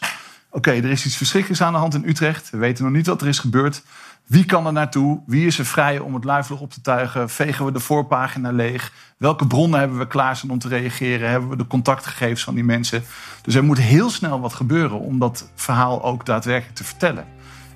Oké, 0.55 0.71
er 0.71 0.91
is 0.91 1.05
iets 1.05 1.17
verschrikkelijks 1.17 1.63
aan 1.63 1.73
de 1.73 1.79
hand 1.79 1.93
in 1.93 2.03
Utrecht. 2.05 2.49
We 2.49 2.57
weten 2.57 2.83
nog 2.83 2.93
niet 2.93 3.07
wat 3.07 3.21
er 3.21 3.27
is 3.27 3.39
gebeurd. 3.39 3.83
Wie 4.25 4.45
kan 4.45 4.65
er 4.65 4.71
naartoe? 4.71 5.21
Wie 5.25 5.45
is 5.45 5.59
er 5.59 5.65
vrij 5.65 5.99
om 5.99 6.13
het 6.13 6.23
livelog 6.23 6.59
op 6.59 6.71
te 6.71 6.81
tuigen? 6.81 7.29
Vegen 7.29 7.65
we 7.65 7.71
de 7.71 7.79
voorpagina 7.79 8.51
leeg? 8.51 8.91
Welke 9.17 9.47
bronnen 9.47 9.79
hebben 9.79 9.97
we 9.97 10.07
klaarstaan 10.07 10.49
om 10.49 10.59
te 10.59 10.67
reageren? 10.67 11.29
Hebben 11.29 11.49
we 11.49 11.55
de 11.55 11.67
contactgegevens 11.67 12.43
van 12.43 12.55
die 12.55 12.63
mensen? 12.63 13.03
Dus 13.41 13.55
er 13.55 13.63
moet 13.63 13.77
heel 13.79 14.09
snel 14.09 14.39
wat 14.39 14.53
gebeuren 14.53 14.99
om 14.99 15.19
dat 15.19 15.49
verhaal 15.55 16.03
ook 16.03 16.25
daadwerkelijk 16.25 16.75
te 16.75 16.83
vertellen. 16.83 17.25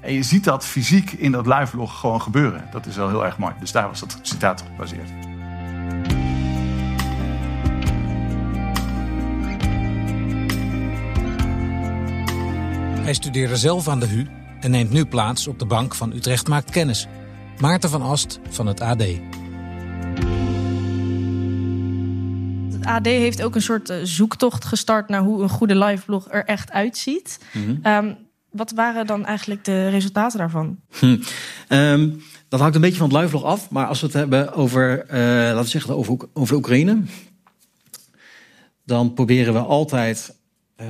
En 0.02 0.14
je 0.14 0.24
ziet 0.24 0.44
dat 0.44 0.66
fysiek 0.66 1.12
in 1.12 1.32
dat 1.32 1.48
livelog 1.48 2.00
gewoon 2.00 2.22
gebeuren. 2.22 2.68
Dat 2.72 2.86
is 2.86 2.96
wel 2.96 3.10
heel 3.10 3.26
erg 3.26 3.38
mooi. 3.38 3.54
Dus 3.60 3.72
daar 3.72 3.88
was 3.88 4.00
dat 4.00 4.20
citaat 4.22 4.62
op 4.62 4.68
gebaseerd. 4.68 5.29
Hij 13.02 13.14
studeerde 13.14 13.58
zelf 13.58 13.88
aan 13.88 14.00
de 14.00 14.08
HU 14.08 14.28
en 14.60 14.72
neemt 14.72 14.92
nu 14.92 15.06
plaats 15.06 15.48
op 15.48 15.60
de 15.60 15.66
bank 15.66 15.96
van 15.96 16.14
Utrecht 16.14 16.48
Maakt 16.48 16.70
Kennis. 16.70 17.08
Maarten 17.60 17.90
van 17.90 18.02
Ast 18.02 18.40
van 18.50 18.68
het 18.68 18.82
AD. 18.82 19.04
Het 22.72 22.86
AD 22.86 23.06
heeft 23.06 23.44
ook 23.44 23.56
een 23.56 23.62
soort 23.62 23.94
zoektocht 24.04 24.66
gestart 24.66 25.10
naar 25.10 25.22
hoe 25.22 25.42
een 25.42 25.50
goede 25.50 25.76
liveblog 25.76 26.28
er 26.30 26.46
echt 26.46 26.72
uitziet. 26.72 27.40
Mm-hmm. 27.54 27.86
Um, 27.86 28.18
wat 28.50 28.72
waren 28.72 29.08
dan 29.08 29.26
eigenlijk 29.26 29.66
de 29.66 29.90
resultaten 29.90 30.40
daarvan? 30.40 30.80
Hm. 31.00 31.18
Um, 31.70 32.22
dat 32.48 32.60
hangt 32.60 32.76
een 32.76 32.82
beetje 32.82 32.98
van 32.98 33.10
het 33.10 33.18
liveblog 33.18 33.44
af. 33.44 33.70
Maar 33.70 33.88
als 33.88 34.00
we 34.00 34.06
het 34.06 34.16
hebben 34.16 34.54
over, 34.54 35.06
uh, 35.06 35.16
laten 35.16 35.62
we 35.62 35.68
zeggen, 35.68 35.96
over, 35.96 36.18
over 36.34 36.56
Oekraïne. 36.56 37.02
Dan 38.86 39.14
proberen 39.14 39.54
we 39.54 39.60
altijd 39.60 40.36
uh, 40.82 40.88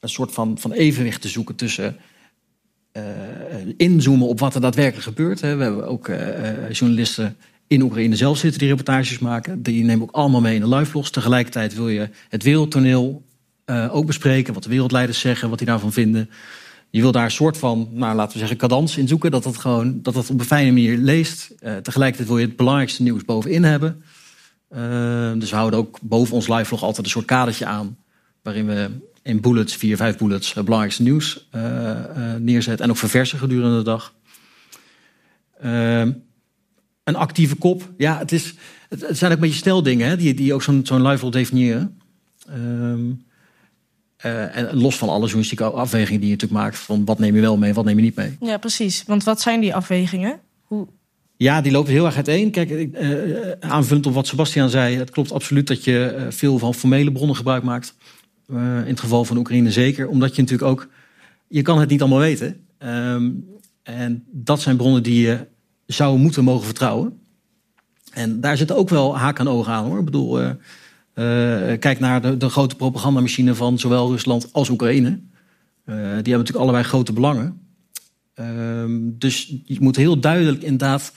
een 0.00 0.08
soort 0.08 0.32
van, 0.32 0.58
van 0.58 0.72
evenwicht 0.72 1.20
te 1.20 1.28
zoeken 1.28 1.54
tussen 1.54 1.96
uh, 2.92 3.02
inzoomen 3.76 4.28
op 4.28 4.40
wat 4.40 4.54
er 4.54 4.60
daadwerkelijk 4.60 5.04
gebeurt. 5.04 5.40
Hè. 5.40 5.56
We 5.56 5.62
hebben 5.62 5.86
ook 5.86 6.08
uh, 6.08 6.70
journalisten 6.70 7.36
in 7.66 7.82
Oekraïne 7.82 8.16
zelf 8.16 8.38
zitten 8.38 8.58
die 8.58 8.68
reportages 8.68 9.18
maken. 9.18 9.62
Die 9.62 9.84
nemen 9.84 10.02
ook 10.02 10.14
allemaal 10.14 10.40
mee 10.40 10.54
in 10.54 10.60
de 10.60 10.68
liveblogs. 10.68 11.10
Tegelijkertijd 11.10 11.74
wil 11.74 11.88
je 11.88 12.08
het 12.28 12.42
wereldtoneel 12.42 13.22
ook 13.90 14.06
bespreken. 14.06 14.54
Wat 14.54 14.62
de 14.62 14.68
wereldleiders 14.68 15.20
zeggen, 15.20 15.48
wat 15.48 15.58
die 15.58 15.66
daarvan 15.66 15.92
vinden. 15.92 16.30
Je 16.90 17.00
wil 17.00 17.12
daar 17.12 17.24
een 17.24 17.30
soort 17.30 17.58
van, 17.58 17.88
nou, 17.92 18.16
laten 18.16 18.32
we 18.32 18.38
zeggen, 18.38 18.56
cadans 18.56 18.96
in 18.96 19.08
zoeken. 19.08 19.30
Dat 19.30 19.42
dat 19.42 19.56
gewoon 19.56 20.02
dat 20.02 20.14
dat 20.14 20.30
op 20.30 20.40
een 20.40 20.46
fijne 20.46 20.72
manier 20.72 20.96
leest. 20.96 21.54
tegelijkertijd 21.58 22.28
wil 22.28 22.38
je 22.38 22.46
het 22.46 22.56
belangrijkste 22.56 23.02
nieuws 23.02 23.24
bovenin 23.24 23.64
hebben. 23.64 24.02
dus 25.38 25.50
we 25.50 25.56
houden 25.56 25.78
ook 25.78 25.98
boven 26.02 26.34
ons 26.34 26.48
livelog 26.48 26.82
altijd 26.82 27.06
een 27.06 27.12
soort 27.12 27.24
kadertje 27.24 27.66
aan. 27.66 27.96
Waarin 28.42 28.66
we 28.66 28.90
in 29.22 29.40
bullets, 29.40 29.76
vier, 29.76 29.96
vijf 29.96 30.18
bullets, 30.18 30.54
het 30.54 30.64
belangrijkste 30.64 31.02
nieuws 31.02 31.48
uh, 31.54 31.62
uh, 31.62 32.34
neerzet. 32.38 32.80
En 32.80 32.90
ook 32.90 32.96
verversen 32.96 33.38
gedurende 33.38 33.76
de 33.76 33.84
dag. 33.84 34.14
Uh, 35.64 36.00
een 37.04 37.16
actieve 37.16 37.54
kop. 37.54 37.90
Ja, 37.96 38.18
het, 38.18 38.32
is, 38.32 38.54
het, 38.88 39.18
zijn 39.18 39.30
ook 39.30 39.36
een 39.36 39.42
beetje 39.42 39.58
steldingen 39.58 40.08
hè, 40.08 40.16
die, 40.16 40.34
die 40.34 40.54
ook 40.54 40.62
zo'n 40.62 40.80
zo'n 40.86 41.06
live 41.06 41.30
definiëren. 41.30 42.00
Ehm, 42.46 43.10
en 44.52 44.76
los 44.76 44.98
van 44.98 45.08
alle 45.08 45.20
journalistieke 45.20 45.64
afwegingen 45.64 46.20
die 46.20 46.28
je 46.28 46.34
natuurlijk 46.34 46.62
maakt. 46.62 46.78
Van 46.78 47.04
wat 47.04 47.18
neem 47.18 47.34
je 47.34 47.40
wel 47.40 47.56
mee, 47.56 47.74
wat 47.74 47.84
neem 47.84 47.96
je 47.96 48.02
niet 48.02 48.16
mee. 48.16 48.36
Ja, 48.40 48.58
precies. 48.58 49.04
Want 49.06 49.24
wat 49.24 49.40
zijn 49.40 49.60
die 49.60 49.74
afwegingen? 49.74 50.40
Hoe... 50.62 50.86
Ja, 51.36 51.60
die 51.60 51.72
lopen 51.72 51.92
heel 51.92 52.06
erg 52.06 52.16
uiteen. 52.16 52.50
Kijk, 52.50 52.70
uh, 52.70 53.50
aanvullend 53.60 54.06
op 54.06 54.14
wat 54.14 54.26
Sebastian 54.26 54.70
zei. 54.70 54.96
Het 54.96 55.10
klopt 55.10 55.32
absoluut 55.32 55.66
dat 55.66 55.84
je 55.84 56.26
veel 56.30 56.58
van 56.58 56.74
formele 56.74 57.12
bronnen 57.12 57.36
gebruik 57.36 57.62
maakt. 57.62 57.94
In 58.58 58.86
het 58.86 59.00
geval 59.00 59.24
van 59.24 59.36
Oekraïne 59.36 59.72
zeker. 59.72 60.08
Omdat 60.08 60.36
je 60.36 60.42
natuurlijk 60.42 60.70
ook... 60.70 60.88
Je 61.48 61.62
kan 61.62 61.80
het 61.80 61.88
niet 61.88 62.00
allemaal 62.00 62.18
weten. 62.18 62.66
Ehm, 62.78 63.30
en 63.82 64.24
dat 64.30 64.60
zijn 64.60 64.76
bronnen 64.76 65.02
die 65.02 65.20
je 65.26 65.46
zou 65.86 66.18
moeten 66.18 66.44
mogen 66.44 66.64
vertrouwen. 66.64 67.18
En 68.12 68.40
daar 68.40 68.56
zit 68.56 68.72
ook 68.72 68.88
wel 68.88 69.18
haak 69.18 69.38
en 69.38 69.48
ogen 69.48 69.72
aan 69.72 69.84
hoor. 69.84 69.98
Ik 69.98 70.04
bedoel, 70.04 70.40
uh, 70.40 70.46
uh, 70.46 71.78
kijk 71.78 71.98
naar 72.00 72.22
de, 72.22 72.36
de, 72.36 72.48
grote 72.48 72.76
propagandamachine 72.76 73.54
van 73.54 73.78
zowel 73.78 74.10
Rusland 74.10 74.52
als 74.52 74.68
Oekraïne. 74.68 75.20
Die 75.84 75.94
hebben 75.96 76.22
natuurlijk 76.22 76.56
allebei 76.56 76.84
grote 76.84 77.12
belangen. 77.12 77.60
Ehm, 78.34 78.98
dus 79.02 79.54
je 79.64 79.76
moet 79.80 79.96
heel 79.96 80.20
duidelijk 80.20 80.62
inderdaad 80.62 81.12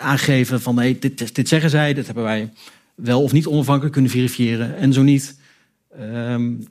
aangeven 0.00 0.60
van 0.60 0.78
hey, 0.78 0.98
dit, 0.98 1.34
dit 1.34 1.48
zeggen 1.48 1.70
zij, 1.70 1.94
dit 1.94 2.06
hebben 2.06 2.24
wij 2.24 2.52
wel 2.94 3.22
of 3.22 3.32
niet 3.32 3.46
onafhankelijk 3.46 3.92
kunnen 3.92 4.10
verifiëren. 4.10 4.76
En 4.76 4.92
zo 4.92 5.02
niet, 5.02 5.38
um, 6.00 6.66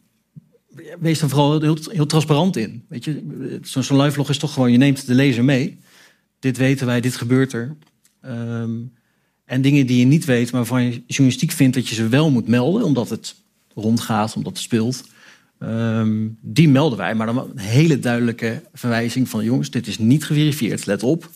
wees 1.00 1.22
er 1.22 1.30
vooral 1.30 1.62
heel, 1.62 2.06
transparant 2.06 2.58
in. 2.58 2.86
Weet 2.88 3.04
je, 3.04 3.60
zo'n 3.62 3.84
zo 3.84 4.02
live 4.02 4.12
vlog 4.12 4.30
is 4.30 4.38
toch 4.38 4.54
gewoon, 4.54 4.72
je 4.72 4.78
neemt 4.78 5.08
de 5.08 5.14
lezer 5.14 5.44
mee. 5.44 5.80
Dit 6.40 6.58
weten 6.58 6.86
wij, 6.86 7.02
dit 7.02 7.16
gebeurt 7.16 7.54
er. 7.54 7.76
Um, 8.26 8.94
en 9.46 9.62
dingen 9.62 9.86
die 9.86 10.00
je 10.00 10.06
niet 10.06 10.26
weet, 10.26 10.52
maar 10.52 10.62
waarvan 10.62 10.84
je 10.84 11.04
journalistiek 11.08 11.52
vindt 11.52 11.76
dat 11.76 11.88
je 11.88 11.96
ze 11.96 12.08
wel 12.08 12.32
moet 12.32 12.48
melden, 12.48 12.84
omdat 12.84 13.10
het 13.10 13.36
rondgaat, 13.74 14.36
omdat 14.36 14.54
het 14.54 14.62
speelt. 14.62 15.04
Um, 15.60 16.38
die 16.42 16.70
melden 16.70 16.98
wij, 16.98 17.16
maar 17.16 17.26
dan 17.26 17.38
een 17.38 17.58
hele 17.58 18.00
duidelijke 18.00 18.64
verwijzing 18.74 19.30
van 19.30 19.44
jongens, 19.44 19.70
dit 19.70 19.88
is 19.88 19.98
niet 19.98 20.26
geverifieerd, 20.26 20.86
let 20.86 21.04
op. 21.04 21.30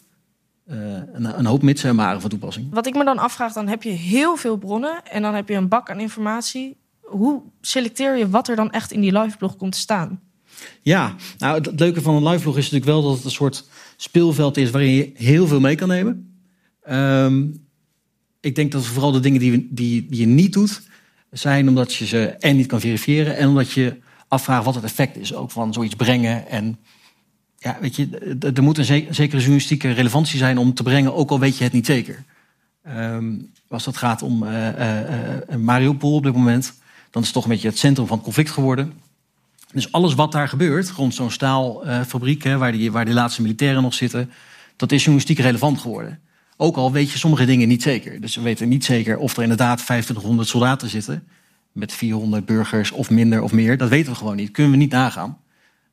Uh, 0.71 0.77
een, 1.13 1.45
hoop 1.45 1.61
mits 1.61 1.83
en 1.83 1.95
maren 1.95 2.21
van 2.21 2.29
toepassing. 2.29 2.67
Wat 2.73 2.87
ik 2.87 2.95
me 2.95 3.03
dan 3.03 3.17
afvraag, 3.17 3.53
dan 3.53 3.67
heb 3.67 3.83
je 3.83 3.89
heel 3.89 4.35
veel 4.35 4.57
bronnen 4.57 5.03
en 5.05 5.21
dan 5.21 5.33
heb 5.33 5.49
je 5.49 5.55
een 5.55 5.67
bak 5.67 5.89
aan 5.89 5.99
informatie. 5.99 6.77
Hoe 7.05 7.41
selecteer 7.61 8.17
je 8.17 8.29
wat 8.29 8.47
er 8.47 8.55
dan 8.55 8.71
echt 8.71 8.91
in 8.91 9.01
die 9.01 9.19
liveblog 9.19 9.55
komt 9.55 9.71
te 9.71 9.79
staan? 9.79 10.19
Ja, 10.81 11.15
nou 11.37 11.61
het 11.61 11.79
leuke 11.79 12.01
van 12.01 12.15
een 12.15 12.27
liveblog 12.27 12.57
is 12.57 12.63
natuurlijk 12.63 12.91
wel 12.91 13.01
dat 13.01 13.15
het 13.15 13.25
een 13.25 13.31
soort 13.31 13.67
speelveld 13.95 14.57
is 14.57 14.69
waarin 14.69 14.91
je 14.91 15.11
heel 15.13 15.47
veel 15.47 15.59
mee 15.59 15.75
kan 15.75 15.87
nemen. 15.87 16.39
Um, 16.89 17.63
ik 18.39 18.55
denk 18.55 18.71
dat 18.71 18.85
vooral 18.85 19.11
de 19.11 19.19
dingen 19.19 19.39
die, 19.39 19.67
die, 19.71 20.05
die 20.09 20.19
je 20.19 20.25
niet 20.25 20.53
doet, 20.53 20.81
zijn 21.31 21.67
omdat 21.67 21.93
je 21.93 22.05
ze 22.05 22.25
en 22.25 22.55
niet 22.55 22.67
kan 22.67 22.79
verifiëren 22.79 23.37
en 23.37 23.47
omdat 23.47 23.71
je 23.71 23.97
afvraagt 24.27 24.65
wat 24.65 24.75
het 24.75 24.83
effect 24.83 25.17
is 25.17 25.33
ook 25.33 25.51
van 25.51 25.73
zoiets 25.73 25.95
brengen. 25.95 26.47
En 26.47 26.79
ja, 27.57 27.77
weet 27.81 27.95
je, 27.95 28.35
er 28.55 28.63
moet 28.63 28.77
een 28.77 28.85
zekere 28.85 29.37
journalistieke 29.37 29.91
relevantie 29.91 30.37
zijn 30.37 30.57
om 30.57 30.73
te 30.73 30.83
brengen, 30.83 31.13
ook 31.13 31.29
al 31.29 31.39
weet 31.39 31.57
je 31.57 31.63
het 31.63 31.73
niet 31.73 31.85
zeker. 31.85 32.23
Um, 32.87 33.51
als 33.67 33.83
dat 33.83 33.97
gaat 33.97 34.21
om 34.21 34.43
uh, 34.43 34.67
uh, 35.49 35.55
Mariupol 35.57 36.15
op 36.15 36.23
dit 36.23 36.33
moment, 36.33 36.73
dan 37.15 37.23
is 37.23 37.29
het 37.29 37.37
toch 37.39 37.43
een 37.43 37.55
beetje 37.55 37.67
het 37.67 37.77
centrum 37.77 38.07
van 38.07 38.15
het 38.15 38.25
conflict 38.25 38.51
geworden. 38.51 38.93
Dus 39.71 39.91
alles 39.91 40.13
wat 40.13 40.31
daar 40.31 40.47
gebeurt, 40.47 40.89
rond 40.89 41.13
zo'n 41.13 41.31
staalfabriek, 41.31 42.43
waar, 42.43 42.71
die, 42.71 42.91
waar 42.91 43.07
laatste 43.07 43.41
militairen 43.41 43.81
nog 43.81 43.93
zitten, 43.93 44.31
dat 44.75 44.91
is 44.91 44.97
journalistiek 44.97 45.39
relevant 45.39 45.79
geworden. 45.79 46.19
Ook 46.57 46.75
al 46.75 46.91
weet 46.91 47.11
je 47.11 47.17
sommige 47.17 47.45
dingen 47.45 47.67
niet 47.67 47.81
zeker. 47.81 48.21
Dus 48.21 48.35
we 48.35 48.41
weten 48.41 48.69
niet 48.69 48.85
zeker 48.85 49.17
of 49.17 49.35
er 49.37 49.41
inderdaad 49.41 49.77
2500 49.77 50.47
soldaten 50.47 50.89
zitten. 50.89 51.27
Met 51.71 51.93
400 51.93 52.45
burgers 52.45 52.91
of 52.91 53.09
minder 53.09 53.41
of 53.41 53.51
meer. 53.51 53.77
Dat 53.77 53.89
weten 53.89 54.11
we 54.11 54.17
gewoon 54.17 54.35
niet. 54.35 54.51
Kunnen 54.51 54.71
we 54.71 54.77
niet 54.77 54.91
nagaan. 54.91 55.37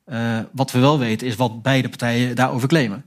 Uh, 0.07 0.39
wat 0.53 0.73
we 0.73 0.79
wel 0.79 0.99
weten 0.99 1.27
is 1.27 1.37
wat 1.37 1.63
beide 1.63 1.89
partijen 1.89 2.37
daarover 2.37 2.69
claimen. 2.69 3.05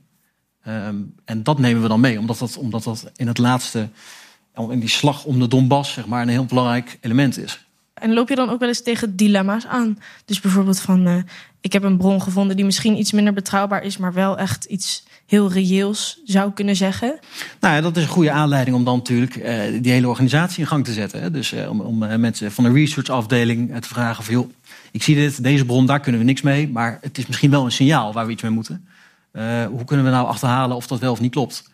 Um, 0.68 1.16
en 1.26 1.44
dat 1.44 1.60
nemen 1.60 1.82
we 1.82 1.88
dan 1.88 2.00
mee. 2.00 2.20
Omdat 2.20 2.38
dat, 2.38 2.58
omdat 2.58 2.84
dat 2.84 3.12
in 3.16 3.28
het 3.28 3.38
laatste, 3.38 3.90
in 4.70 4.80
die 4.80 4.90
slag 4.90 5.24
om 5.26 5.40
de 5.40 5.48
Donbass, 5.48 5.94
zeg 5.94 6.06
maar, 6.06 6.22
een 6.22 6.28
heel 6.28 6.46
belangrijk 6.46 6.98
element 7.02 7.38
is. 7.38 7.65
En 7.96 8.14
loop 8.14 8.30
je 8.30 8.36
dan 8.36 8.50
ook 8.50 8.60
wel 8.60 8.68
eens 8.68 8.84
tegen 8.84 9.16
dilemma's 9.16 9.66
aan? 9.66 10.00
Dus 10.26 10.42
bijvoorbeeld 10.42 10.80
van, 10.80 11.08
uh, 11.08 11.18
ik 11.62 11.74
heb 11.74 11.84
een 11.84 11.98
bron 11.98 12.22
gevonden 12.22 12.56
die 12.56 12.66
misschien 12.66 12.98
iets 12.98 13.12
minder 13.12 13.34
betrouwbaar 13.34 13.84
is, 13.84 13.98
maar 13.98 14.14
wel 14.14 14.38
echt 14.38 14.66
iets 14.66 15.04
heel 15.26 15.52
reëels 15.52 16.22
zou 16.26 16.52
kunnen 16.52 16.76
zeggen. 16.76 17.20
Nou 17.60 17.76
ja, 17.76 17.82
dat 17.82 17.98
is 17.98 18.04
een 18.04 18.10
goede 18.10 18.32
aanleiding 18.32 18.76
om 18.76 18.84
dan 18.84 18.98
natuurlijk 18.98 19.36
uh, 19.36 19.62
die 19.82 19.92
hele 19.92 20.08
organisatie 20.08 20.60
in 20.60 20.68
gang 20.68 20.86
te 20.86 20.94
zetten. 20.94 21.22
Hè? 21.22 21.32
Dus 21.32 21.54
uh, 21.54 21.70
om, 21.70 21.82
om 21.82 21.98
mensen 21.98 22.52
van 22.52 22.64
de 22.64 22.72
researchafdeling 22.72 23.82
te 23.82 23.88
vragen 23.88 24.24
van 24.24 24.34
joh, 24.34 24.50
ik 24.92 25.04
zie 25.04 25.16
dit, 25.16 25.44
deze 25.44 25.66
bron, 25.66 25.86
daar 25.86 26.00
kunnen 26.00 26.22
we 26.22 26.28
niks 26.28 26.42
mee, 26.42 26.70
maar 26.70 26.98
het 27.02 27.18
is 27.18 27.26
misschien 27.26 27.52
wel 27.52 27.66
een 27.66 27.72
signaal 27.72 28.14
waar 28.14 28.26
we 28.26 28.32
iets 28.32 28.42
mee 28.42 28.52
moeten. 28.52 28.88
hoe 29.70 29.86
kunnen 29.86 30.06
we 30.06 30.12
nou 30.12 30.28
achterhalen 30.28 30.76
of 30.76 30.88
dat 30.88 31.00
wel 31.00 31.12
of 31.12 31.20
niet 31.20 31.32
klopt? 31.32 31.70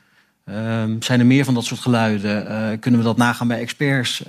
Ehm, 0.46 0.96
zijn 1.00 1.20
er 1.20 1.26
meer 1.26 1.46
van 1.46 1.54
dat 1.54 1.66
soort 1.66 1.80
geluiden? 1.80 2.80
kunnen 2.80 3.00
we 3.00 3.06
dat 3.06 3.18
nagaan 3.18 3.48
bij 3.48 3.60
experts? 3.60 4.24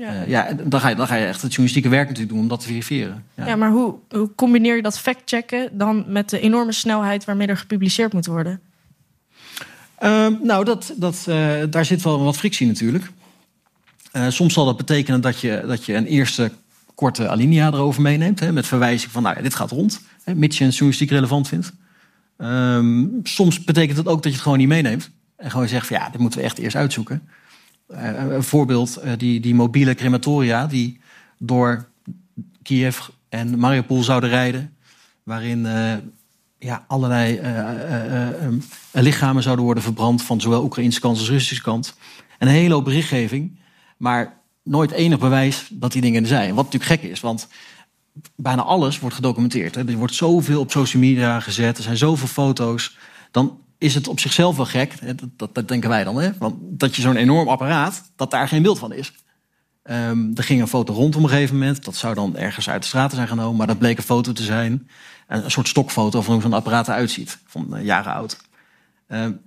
Ja. 0.00 0.14
Uh, 0.14 0.28
ja, 0.28 0.52
dan 0.64 0.80
ga, 0.80 0.88
je, 0.88 0.94
dan 0.94 1.06
ga 1.06 1.14
je 1.14 1.26
echt 1.26 1.42
het 1.42 1.50
journalistieke 1.50 1.88
werk 1.88 2.08
natuurlijk 2.08 2.32
doen 2.32 2.42
om 2.42 2.48
dat 2.48 2.60
te 2.60 2.66
verifiëren. 2.66 3.24
Ja, 3.34 3.46
ja 3.46 3.56
maar 3.56 3.70
hoe, 3.70 3.94
hoe 4.08 4.34
combineer 4.34 4.76
je 4.76 4.82
dat 4.82 4.98
factchecken 4.98 5.68
dan 5.72 6.04
met 6.06 6.30
de 6.30 6.40
enorme 6.40 6.72
snelheid 6.72 7.24
waarmee 7.24 7.46
er 7.46 7.56
gepubliceerd 7.56 8.12
moet 8.12 8.26
worden? 8.26 8.60
Uh, 10.02 10.26
nou, 10.42 10.64
dat, 10.64 10.92
dat, 10.96 11.26
uh, 11.28 11.52
daar 11.70 11.84
zit 11.84 12.02
wel 12.02 12.24
wat 12.24 12.36
frictie 12.36 12.66
natuurlijk. 12.66 13.10
Uh, 14.12 14.28
soms 14.28 14.54
zal 14.54 14.64
dat 14.64 14.76
betekenen 14.76 15.20
dat 15.20 15.40
je, 15.40 15.64
dat 15.66 15.84
je 15.84 15.94
een 15.94 16.06
eerste 16.06 16.50
korte 16.94 17.28
alinea 17.28 17.66
erover 17.66 18.02
meeneemt. 18.02 18.40
Hè, 18.40 18.52
met 18.52 18.66
verwijzing 18.66 19.12
van, 19.12 19.22
nou 19.22 19.36
ja, 19.36 19.42
dit 19.42 19.54
gaat 19.54 19.70
rond. 19.70 20.00
Hè, 20.24 20.34
mits 20.34 20.58
je 20.58 20.64
het 20.64 20.72
journalistiek 20.72 21.10
relevant 21.10 21.48
vindt. 21.48 21.72
Ehm, 22.36 23.06
soms 23.22 23.64
betekent 23.64 23.96
dat 23.96 24.06
ook 24.06 24.22
dat 24.22 24.24
je 24.24 24.32
het 24.32 24.40
gewoon 24.40 24.58
niet 24.58 24.68
meeneemt. 24.68 25.10
En 25.36 25.50
gewoon 25.50 25.68
zegt 25.68 25.86
van, 25.86 25.96
ja, 25.96 26.08
dit 26.08 26.20
moeten 26.20 26.38
we 26.38 26.44
echt 26.44 26.58
eerst 26.58 26.76
uitzoeken. 26.76 27.28
Eh, 27.90 28.30
een 28.30 28.42
voorbeeld, 28.42 28.96
eh, 28.96 29.12
die, 29.16 29.40
die 29.40 29.54
mobiele 29.54 29.94
crematoria 29.94 30.66
die 30.66 31.00
door 31.38 31.88
Kiev 32.62 32.98
en 33.28 33.58
Mariupol 33.58 34.02
zouden 34.02 34.30
rijden. 34.30 34.76
Waarin 35.22 35.64
uh, 35.64 35.92
ja, 36.58 36.84
allerlei 36.88 37.40
lichamen 38.92 39.42
zouden 39.42 39.64
worden 39.64 39.82
verbrand 39.82 40.22
van 40.22 40.40
zowel 40.40 40.64
Oekraïnse 40.64 41.00
kant 41.00 41.18
als 41.18 41.28
Russische 41.28 41.62
kant. 41.62 41.96
En 42.38 42.46
een 42.46 42.54
hele 42.54 42.74
hoop 42.74 42.84
berichtgeving, 42.84 43.58
maar 43.96 44.40
nooit 44.62 44.90
enig 44.90 45.18
bewijs 45.18 45.68
dat 45.72 45.92
die 45.92 46.02
dingen 46.02 46.22
er 46.22 46.28
zijn. 46.28 46.54
Wat 46.54 46.64
natuurlijk 46.64 47.00
gek 47.00 47.10
is, 47.10 47.20
want 47.20 47.48
bijna 48.36 48.62
alles 48.62 48.98
wordt 48.98 49.14
gedocumenteerd. 49.16 49.76
Er 49.76 49.96
wordt 49.96 50.14
zoveel 50.14 50.60
op 50.60 50.70
social 50.70 51.02
media 51.02 51.40
gezet, 51.40 51.76
er 51.76 51.82
zijn 51.82 51.96
zoveel 51.96 52.28
foto's. 52.28 52.96
Dan 53.30 53.58
is 53.80 53.94
het 53.94 54.08
op 54.08 54.20
zichzelf 54.20 54.56
wel 54.56 54.66
gek, 54.66 55.18
dat, 55.36 55.54
dat, 55.54 55.68
denken 55.68 55.88
wij 55.88 56.04
dan, 56.04 56.20
hè? 56.20 56.30
Want 56.38 56.54
dat 56.60 56.96
je 56.96 57.02
zo'n 57.02 57.16
enorm 57.16 57.48
apparaat, 57.48 58.12
dat 58.16 58.30
daar 58.30 58.48
geen 58.48 58.62
beeld 58.62 58.78
van 58.78 58.92
is. 58.92 59.12
Um, 59.82 60.30
er 60.34 60.44
ging 60.44 60.60
een 60.60 60.68
foto 60.68 60.92
rond 60.92 61.16
op 61.16 61.22
een 61.22 61.28
gegeven 61.28 61.58
moment. 61.58 61.84
Dat 61.84 61.96
zou 61.96 62.14
dan 62.14 62.36
ergens 62.36 62.68
uit 62.68 62.82
de 62.82 62.88
straten 62.88 63.16
zijn 63.16 63.28
genomen, 63.28 63.56
maar 63.56 63.66
dat 63.66 63.78
bleek 63.78 63.96
een 63.96 64.02
foto 64.02 64.32
te 64.32 64.42
zijn. 64.42 64.88
Een 65.26 65.50
soort 65.50 65.68
stokfoto 65.68 66.22
van 66.22 66.32
hoe 66.32 66.42
zo'n 66.42 66.52
apparaat 66.52 66.88
eruit 66.88 67.10
ziet, 67.10 67.38
van 67.46 67.76
uh, 67.76 67.84
jaren 67.84 68.12
oud. 68.12 68.40
Um, 69.08 69.40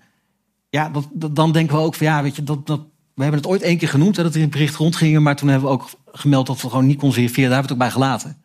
ja, 0.69 0.89
dat, 0.89 1.35
dan 1.35 1.51
denken 1.51 1.75
we 1.75 1.81
ook 1.81 1.95
van 1.95 2.07
ja, 2.07 2.23
weet 2.23 2.35
je, 2.35 2.43
dat, 2.43 2.67
dat, 2.67 2.79
we 3.13 3.21
hebben 3.21 3.41
het 3.41 3.49
ooit 3.49 3.61
één 3.61 3.77
keer 3.77 3.89
genoemd, 3.89 4.15
hè, 4.15 4.23
dat 4.23 4.35
er 4.35 4.41
een 4.41 4.49
bericht 4.49 4.75
rondgingen, 4.75 5.23
maar 5.23 5.35
toen 5.35 5.49
hebben 5.49 5.67
we 5.67 5.73
ook 5.73 5.89
gemeld 6.11 6.47
dat 6.47 6.61
we 6.61 6.69
gewoon 6.69 6.85
niet 6.85 6.97
konden 6.97 7.17
verifiëren. 7.17 7.49
Daar 7.49 7.59
hebben 7.59 7.77
we 7.77 7.83
het 7.83 7.93
ook 7.93 8.01
bij 8.01 8.07
gelaten. 8.07 8.43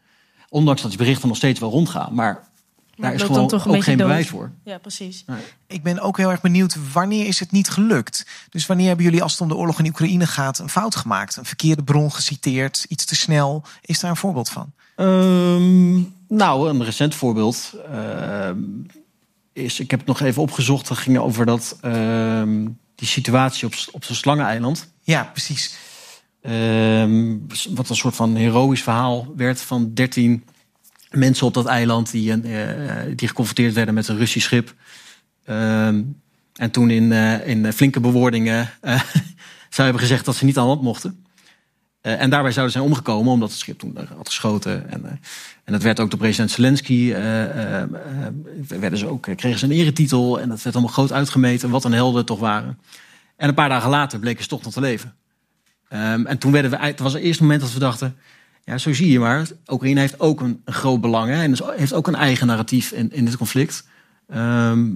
Ondanks 0.48 0.80
dat 0.82 0.90
die 0.90 1.00
berichten 1.00 1.28
nog 1.28 1.36
steeds 1.36 1.60
wel 1.60 1.70
rondgaan. 1.70 2.14
Maar 2.14 2.47
daar 2.98 3.14
is 3.14 3.22
gewoon 3.22 3.48
toch 3.48 3.68
ook 3.68 3.82
geen 3.82 3.96
bewijs 3.96 4.28
voor. 4.28 4.50
Ja, 4.64 4.78
precies. 4.78 5.24
Ik 5.66 5.82
ben 5.82 6.00
ook 6.00 6.16
heel 6.16 6.30
erg 6.30 6.40
benieuwd, 6.40 6.76
wanneer 6.92 7.26
is 7.26 7.40
het 7.40 7.50
niet 7.50 7.68
gelukt? 7.70 8.26
Dus 8.50 8.66
wanneer 8.66 8.86
hebben 8.86 9.04
jullie, 9.04 9.22
als 9.22 9.32
het 9.32 9.40
om 9.40 9.48
de 9.48 9.56
oorlog 9.56 9.78
in 9.78 9.86
Oekraïne 9.86 10.26
gaat, 10.26 10.58
een 10.58 10.68
fout 10.68 10.96
gemaakt? 10.96 11.36
Een 11.36 11.44
verkeerde 11.44 11.82
bron 11.82 12.12
geciteerd, 12.12 12.86
iets 12.88 13.04
te 13.04 13.16
snel? 13.16 13.64
Is 13.80 14.00
daar 14.00 14.10
een 14.10 14.16
voorbeeld 14.16 14.50
van? 14.50 14.72
Um, 14.96 16.14
nou, 16.28 16.68
een 16.68 16.84
recent 16.84 17.14
voorbeeld 17.14 17.74
uh, 17.90 18.50
is, 19.52 19.80
ik 19.80 19.90
heb 19.90 19.98
het 19.98 20.08
nog 20.08 20.20
even 20.20 20.42
opgezocht, 20.42 20.88
dat 20.88 20.98
ging 20.98 21.18
over 21.18 21.46
dat, 21.46 21.78
uh, 21.84 22.42
die 22.94 23.08
situatie 23.08 23.66
op, 23.66 23.74
op 23.92 24.04
zo'n 24.04 24.16
slangeneiland. 24.16 24.92
Ja, 25.02 25.24
precies. 25.32 25.76
Uh, 26.42 27.36
wat 27.74 27.88
een 27.88 27.96
soort 27.96 28.14
van 28.14 28.34
heroïsch 28.34 28.82
verhaal 28.82 29.32
werd 29.36 29.60
van 29.60 29.94
13 29.94 30.44
mensen 31.10 31.46
op 31.46 31.54
dat 31.54 31.66
eiland 31.66 32.10
die, 32.10 32.42
uh, 32.42 32.62
die 33.16 33.28
geconfronteerd 33.28 33.74
werden 33.74 33.94
met 33.94 34.08
een 34.08 34.16
Russisch 34.16 34.46
schip. 34.46 34.74
Uh, 35.46 35.86
en 35.86 36.70
toen 36.70 36.90
in, 36.90 37.10
uh, 37.10 37.46
in 37.46 37.72
flinke 37.72 38.00
bewoordingen 38.00 38.70
zou 39.74 39.88
hebben 39.88 40.00
gezegd 40.00 40.24
dat 40.24 40.36
ze 40.36 40.44
niet 40.44 40.58
aan 40.58 40.78
mochten. 40.82 41.24
en 42.00 42.30
daarbij 42.30 42.52
zouden 42.52 42.72
zijn 42.72 42.84
omgekomen 42.84 43.32
omdat 43.32 43.50
het 43.50 43.58
schip 43.58 43.78
toen 43.78 43.98
had 44.16 44.28
geschoten. 44.28 44.90
En, 44.90 45.04
en 45.64 45.72
dat 45.72 45.82
werd 45.82 46.00
ook 46.00 46.10
door 46.10 46.18
president 46.18 46.50
Zelensky. 46.50 47.12
werden 48.68 48.98
ze 48.98 49.06
ook, 49.06 49.22
kregen 49.36 49.58
ze 49.58 49.64
een 49.64 49.72
eretitel. 49.72 50.40
En 50.40 50.48
dat 50.48 50.62
werd 50.62 50.74
allemaal 50.74 50.94
groot 50.94 51.12
uitgemeten. 51.12 51.70
Wat 51.70 51.84
een 51.84 51.92
helden 51.92 52.24
toch 52.24 52.38
waren. 52.38 52.78
En 53.36 53.48
een 53.48 53.54
paar 53.54 53.68
dagen 53.68 53.90
later 53.90 54.18
bleken 54.18 54.42
ze 54.42 54.48
toch 54.48 54.62
nog 54.62 54.72
te 54.72 54.80
leven. 54.80 55.14
Um, 55.92 56.26
en 56.26 56.38
toen 56.38 56.52
werden 56.52 56.70
we, 56.70 56.76
het 56.76 56.98
was 56.98 57.12
het 57.12 57.22
eerste 57.22 57.42
moment 57.42 57.60
dat 57.60 57.72
we 57.72 57.78
dachten 57.78 58.16
Ja, 58.68 58.78
zo 58.78 58.92
zie 58.92 59.10
je 59.10 59.18
maar. 59.18 59.46
Oekraïne 59.68 60.00
heeft 60.00 60.20
ook 60.20 60.40
een, 60.40 60.62
groot 60.64 61.00
belang 61.00 61.30
hè, 61.30 61.42
en 61.42 61.50
dus 61.50 61.62
heeft 61.76 61.92
ook 61.92 62.06
een 62.06 62.14
eigen 62.14 62.46
narratief 62.46 62.92
in, 62.92 63.12
in 63.12 63.24
dit 63.24 63.36
conflict. 63.36 63.84
Ehm, 64.28 64.86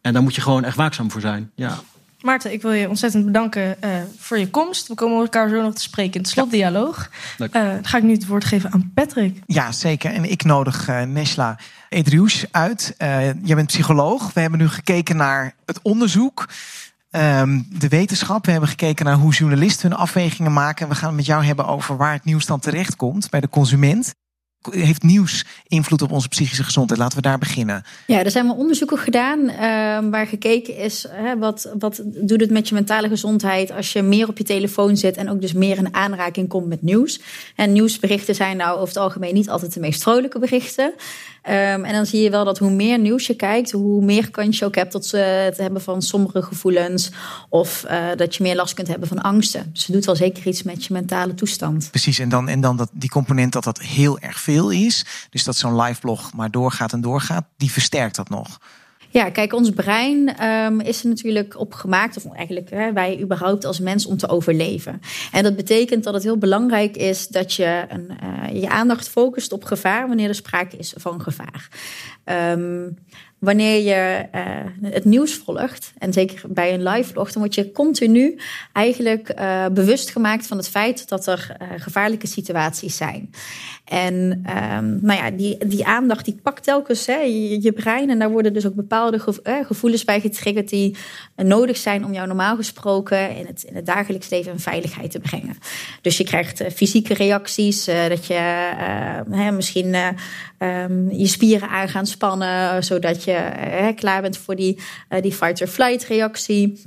en 0.00 0.12
daar 0.12 0.22
moet 0.22 0.34
je 0.34 0.40
gewoon 0.40 0.64
echt 0.64 0.76
waakzaam 0.76 1.10
voor 1.10 1.20
zijn. 1.20 1.50
Ja. 1.54 1.78
Maarten, 2.20 2.52
ik 2.52 2.62
wil 2.62 2.72
je 2.72 2.88
ontzettend 2.88 3.24
bedanken 3.24 3.76
uh, 3.84 3.90
voor 4.18 4.38
je 4.38 4.50
komst. 4.50 4.88
We 4.88 4.94
komen 4.94 5.20
elkaar 5.20 5.48
zo 5.48 5.62
nog 5.62 5.74
te 5.74 5.82
spreken 5.82 6.14
in 6.14 6.20
het 6.20 6.28
slotdialoog. 6.28 7.10
Ja. 7.38 7.46
Uh, 7.46 7.52
dan 7.52 7.86
ga 7.86 7.96
ik 7.96 8.02
nu 8.02 8.12
het 8.12 8.26
woord 8.26 8.44
geven 8.44 8.72
aan 8.72 8.90
Patrick. 8.94 9.38
Ja, 9.46 9.72
zeker. 9.72 10.12
En 10.12 10.30
ik 10.30 10.44
nodig 10.44 10.88
uh, 10.88 11.02
Nesla 11.02 11.58
Edrius 11.88 12.44
uit. 12.50 12.94
jij 13.42 13.54
bent 13.54 13.66
psycholoog. 13.66 14.32
We 14.32 14.40
hebben 14.40 14.58
nu 14.58 14.68
gekeken 14.68 15.16
naar 15.16 15.54
het 15.66 15.78
onderzoek. 15.82 16.48
Um, 17.16 17.66
de 17.78 17.88
wetenschap. 17.88 18.44
We 18.44 18.50
hebben 18.50 18.68
gekeken 18.68 19.04
naar 19.04 19.16
hoe 19.16 19.32
journalisten 19.32 19.90
hun 19.90 19.98
afwegingen 19.98 20.52
maken. 20.52 20.88
We 20.88 20.94
gaan 20.94 21.08
het 21.08 21.16
met 21.16 21.26
jou 21.26 21.44
hebben 21.44 21.66
over 21.66 21.96
waar 21.96 22.12
het 22.12 22.24
nieuws 22.24 22.46
dan 22.46 22.60
terecht 22.60 22.96
komt 22.96 23.30
bij 23.30 23.40
de 23.40 23.48
consument 23.48 24.14
heeft 24.70 25.02
nieuws 25.02 25.44
invloed 25.66 26.02
op 26.02 26.12
onze 26.12 26.28
psychische 26.28 26.64
gezondheid? 26.64 27.00
Laten 27.00 27.16
we 27.16 27.22
daar 27.22 27.38
beginnen. 27.38 27.84
Ja, 28.06 28.24
er 28.24 28.30
zijn 28.30 28.46
wel 28.46 28.56
onderzoeken 28.56 28.98
gedaan 28.98 29.38
uh, 29.40 30.10
waar 30.10 30.26
gekeken 30.26 30.76
is... 30.76 31.06
Hè, 31.08 31.38
wat, 31.38 31.72
wat 31.78 32.02
doet 32.04 32.40
het 32.40 32.50
met 32.50 32.68
je 32.68 32.74
mentale 32.74 33.08
gezondheid... 33.08 33.70
als 33.70 33.92
je 33.92 34.02
meer 34.02 34.28
op 34.28 34.38
je 34.38 34.44
telefoon 34.44 34.96
zit 34.96 35.16
en 35.16 35.30
ook 35.30 35.40
dus 35.40 35.52
meer 35.52 35.76
in 35.76 35.94
aanraking 35.94 36.48
komt 36.48 36.66
met 36.66 36.82
nieuws. 36.82 37.20
En 37.56 37.72
nieuwsberichten 37.72 38.34
zijn 38.34 38.56
nou 38.56 38.74
over 38.74 38.88
het 38.88 38.96
algemeen 38.96 39.34
niet 39.34 39.50
altijd 39.50 39.74
de 39.74 39.80
meest 39.80 40.02
vrolijke 40.02 40.38
berichten. 40.38 40.92
Um, 41.48 41.84
en 41.84 41.92
dan 41.92 42.06
zie 42.06 42.22
je 42.22 42.30
wel 42.30 42.44
dat 42.44 42.58
hoe 42.58 42.70
meer 42.70 42.98
nieuws 42.98 43.26
je 43.26 43.34
kijkt, 43.34 43.70
hoe 43.70 44.04
meer 44.04 44.30
kans 44.30 44.58
je 44.58 44.64
ook 44.64 44.74
hebt 44.74 44.90
tot 44.90 45.06
ze 45.06 45.52
te 45.56 45.62
hebben 45.62 45.82
van 45.82 46.02
sombere 46.02 46.42
gevoelens. 46.42 47.10
Of 47.48 47.84
uh, 47.90 48.06
dat 48.16 48.34
je 48.34 48.42
meer 48.42 48.56
last 48.56 48.74
kunt 48.74 48.88
hebben 48.88 49.08
van 49.08 49.20
angsten. 49.20 49.70
Dus 49.72 49.84
het 49.86 49.94
doet 49.94 50.04
wel 50.04 50.16
zeker 50.16 50.46
iets 50.46 50.62
met 50.62 50.84
je 50.84 50.92
mentale 50.92 51.34
toestand. 51.34 51.88
Precies, 51.90 52.18
en 52.18 52.28
dan, 52.28 52.48
en 52.48 52.60
dan 52.60 52.76
dat, 52.76 52.90
die 52.92 53.10
component 53.10 53.52
dat 53.52 53.64
dat 53.64 53.80
heel 53.80 54.18
erg 54.18 54.40
veel 54.40 54.70
is. 54.70 55.04
Dus 55.30 55.44
dat 55.44 55.56
zo'n 55.56 55.80
live 55.80 56.00
blog 56.00 56.32
maar 56.34 56.50
doorgaat 56.50 56.92
en 56.92 57.00
doorgaat, 57.00 57.44
die 57.56 57.72
versterkt 57.72 58.16
dat 58.16 58.28
nog. 58.28 58.60
Ja, 59.12 59.30
kijk, 59.30 59.52
ons 59.52 59.70
brein 59.70 60.44
um, 60.44 60.80
is 60.80 61.02
er 61.02 61.08
natuurlijk 61.08 61.58
op 61.58 61.74
gemaakt, 61.74 62.16
of 62.16 62.34
eigenlijk 62.34 62.70
hè, 62.70 62.92
wij 62.92 63.20
überhaupt 63.20 63.64
als 63.64 63.80
mens, 63.80 64.06
om 64.06 64.16
te 64.16 64.28
overleven. 64.28 65.00
En 65.32 65.42
dat 65.42 65.56
betekent 65.56 66.04
dat 66.04 66.14
het 66.14 66.22
heel 66.22 66.38
belangrijk 66.38 66.96
is 66.96 67.28
dat 67.28 67.54
je 67.54 67.84
een, 67.88 68.10
uh, 68.22 68.60
je 68.60 68.68
aandacht 68.68 69.08
focust 69.08 69.52
op 69.52 69.64
gevaar 69.64 70.08
wanneer 70.08 70.28
er 70.28 70.34
sprake 70.34 70.76
is 70.76 70.94
van 70.96 71.20
gevaar. 71.20 71.68
Um, 72.24 72.98
wanneer 73.42 73.82
je 73.82 74.26
uh, 74.34 74.90
het 74.92 75.04
nieuws 75.04 75.34
volgt, 75.34 75.92
en 75.98 76.12
zeker 76.12 76.40
bij 76.48 76.74
een 76.74 76.82
live 76.82 77.12
vlog, 77.12 77.32
dan 77.32 77.42
word 77.42 77.54
je 77.54 77.72
continu 77.72 78.38
eigenlijk 78.72 79.32
uh, 79.38 79.66
bewust 79.66 80.10
gemaakt 80.10 80.46
van 80.46 80.56
het 80.56 80.68
feit 80.68 81.08
dat 81.08 81.26
er 81.26 81.56
uh, 81.62 81.68
gevaarlijke 81.76 82.26
situaties 82.26 82.96
zijn. 82.96 83.30
En 83.84 84.14
um, 84.74 84.98
nou 85.02 85.18
ja, 85.18 85.30
die, 85.30 85.66
die 85.66 85.86
aandacht 85.86 86.24
die 86.24 86.40
pakt 86.42 86.64
telkens 86.64 87.06
hè, 87.06 87.16
je, 87.16 87.62
je, 87.62 87.72
brein. 87.72 88.10
En 88.10 88.18
daar 88.18 88.30
worden 88.30 88.52
dus 88.52 88.66
ook 88.66 88.74
bepaalde 88.74 89.18
gevoelens 89.66 90.04
bij 90.04 90.20
getriggerd 90.20 90.68
die 90.68 90.96
nodig 91.36 91.76
zijn 91.76 92.04
om 92.04 92.12
jou 92.12 92.26
normaal 92.26 92.56
gesproken 92.56 93.36
in 93.36 93.46
het, 93.46 93.62
in 93.62 93.74
het 93.74 93.86
dagelijks 93.86 94.28
leven 94.28 94.52
in 94.52 94.58
veiligheid 94.58 95.10
te 95.10 95.20
brengen. 95.20 95.56
Dus 96.00 96.16
je 96.16 96.24
krijgt 96.24 96.62
fysieke 96.74 97.14
reacties, 97.14 97.84
dat 97.84 98.26
je 98.26 98.34
hè, 99.30 99.52
misschien 99.52 99.94
um, 100.62 101.10
je 101.10 101.26
spieren 101.26 101.68
aan 101.68 101.88
gaan 101.88 102.06
spannen, 102.06 102.84
zodat 102.84 103.24
je 103.24 103.30
je 103.86 103.92
klaar 103.94 104.22
bent 104.22 104.36
voor 104.36 104.56
die, 104.56 104.78
uh, 105.10 105.22
die 105.22 105.32
fight-or-flight 105.32 106.04
reactie. 106.04 106.82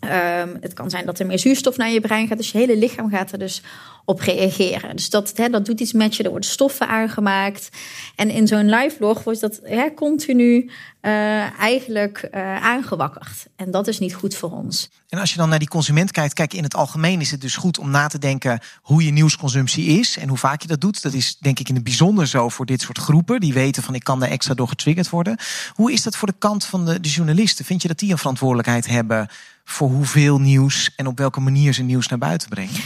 Um, 0.00 0.56
het 0.60 0.72
kan 0.72 0.90
zijn 0.90 1.06
dat 1.06 1.18
er 1.18 1.26
meer 1.26 1.38
zuurstof 1.38 1.76
naar 1.76 1.90
je 1.90 2.00
brein 2.00 2.28
gaat. 2.28 2.36
Dus 2.36 2.52
je 2.52 2.58
hele 2.58 2.76
lichaam 2.76 3.10
gaat 3.10 3.32
er 3.32 3.38
dus 3.38 3.62
op 4.08 4.20
reageren. 4.20 4.96
Dus 4.96 5.10
dat, 5.10 5.32
hè, 5.34 5.48
dat 5.48 5.64
doet 5.64 5.80
iets 5.80 5.92
met 5.92 6.16
je. 6.16 6.22
Er 6.22 6.30
worden 6.30 6.50
stoffen 6.50 6.88
aangemaakt. 6.88 7.68
En 8.16 8.30
in 8.30 8.46
zo'n 8.46 8.70
live 8.70 8.96
vlog 8.96 9.24
wordt 9.24 9.40
dat 9.40 9.60
hè, 9.62 9.94
continu 9.94 10.70
uh, 11.02 11.60
eigenlijk 11.60 12.28
uh, 12.34 12.64
aangewakkerd. 12.64 13.46
En 13.56 13.70
dat 13.70 13.86
is 13.86 13.98
niet 13.98 14.14
goed 14.14 14.34
voor 14.34 14.50
ons. 14.50 14.90
En 15.08 15.18
als 15.18 15.32
je 15.32 15.38
dan 15.38 15.48
naar 15.48 15.58
die 15.58 15.68
consument 15.68 16.10
kijkt, 16.10 16.34
kijk, 16.34 16.54
in 16.54 16.62
het 16.62 16.74
algemeen 16.74 17.20
is 17.20 17.30
het 17.30 17.40
dus 17.40 17.56
goed 17.56 17.78
om 17.78 17.90
na 17.90 18.06
te 18.06 18.18
denken 18.18 18.60
hoe 18.82 19.04
je 19.04 19.10
nieuwsconsumptie 19.10 19.86
is 19.98 20.18
en 20.18 20.28
hoe 20.28 20.38
vaak 20.38 20.62
je 20.62 20.68
dat 20.68 20.80
doet. 20.80 21.02
Dat 21.02 21.12
is 21.12 21.36
denk 21.38 21.58
ik 21.58 21.68
in 21.68 21.74
het 21.74 21.84
bijzonder 21.84 22.26
zo 22.26 22.48
voor 22.48 22.66
dit 22.66 22.80
soort 22.80 22.98
groepen. 22.98 23.40
Die 23.40 23.52
weten 23.52 23.82
van 23.82 23.94
ik 23.94 24.04
kan 24.04 24.20
daar 24.20 24.30
extra 24.30 24.54
door 24.54 24.68
getriggerd 24.68 25.10
worden. 25.10 25.38
Hoe 25.72 25.92
is 25.92 26.02
dat 26.02 26.16
voor 26.16 26.28
de 26.28 26.38
kant 26.38 26.64
van 26.64 26.84
de, 26.84 27.00
de 27.00 27.08
journalisten? 27.08 27.64
Vind 27.64 27.82
je 27.82 27.88
dat 27.88 27.98
die 27.98 28.10
een 28.10 28.18
verantwoordelijkheid 28.18 28.86
hebben 28.86 29.28
voor 29.64 29.88
hoeveel 29.88 30.40
nieuws 30.40 30.90
en 30.96 31.06
op 31.06 31.18
welke 31.18 31.40
manier 31.40 31.72
ze 31.72 31.82
nieuws 31.82 32.08
naar 32.08 32.18
buiten 32.18 32.48
brengen? 32.48 32.80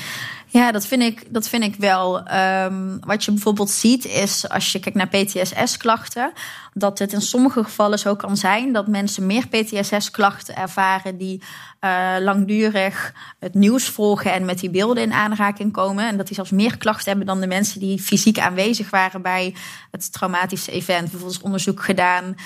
Ja, 0.53 0.73
dat 0.73 0.87
vind 0.87 1.03
ik, 1.03 1.25
dat 1.29 1.49
vind 1.49 1.65
ik 1.65 1.75
wel. 1.75 2.33
Um, 2.35 3.01
wat 3.01 3.25
je 3.25 3.33
bijvoorbeeld 3.33 3.71
ziet 3.71 4.05
is, 4.05 4.49
als 4.49 4.73
je 4.73 4.79
kijkt 4.79 4.99
naar 4.99 5.09
PTSS-klachten, 5.09 6.33
dat 6.75 6.99
het 6.99 7.13
in 7.13 7.21
sommige 7.21 7.65
gevallen 7.65 7.99
zo 7.99 8.17
kan 8.17 8.37
zijn 8.37 8.73
dat 8.73 8.87
mensen 8.87 9.27
meer 9.27 9.49
PTSS-klachten 9.49 10.57
ervaren 10.57 11.17
die 11.17 11.43
uh, 11.85 12.15
langdurig 12.21 13.13
het 13.39 13.55
nieuws 13.55 13.85
volgen 13.85 14.33
en 14.33 14.45
met 14.45 14.59
die 14.59 14.71
beelden 14.71 15.03
in 15.03 15.13
aanraking 15.13 15.73
komen. 15.73 16.09
En 16.09 16.17
dat 16.17 16.27
die 16.27 16.35
zelfs 16.35 16.51
meer 16.51 16.77
klachten 16.79 17.09
hebben 17.09 17.27
dan 17.27 17.41
de 17.41 17.47
mensen 17.47 17.81
die 17.81 18.01
fysiek 18.01 18.39
aanwezig 18.39 18.91
waren 18.91 19.23
bij 19.23 19.55
het 19.91 20.13
traumatische 20.13 20.71
event. 20.71 21.11
Bijvoorbeeld 21.11 21.43
onderzoek 21.43 21.83
gedaan 21.83 22.37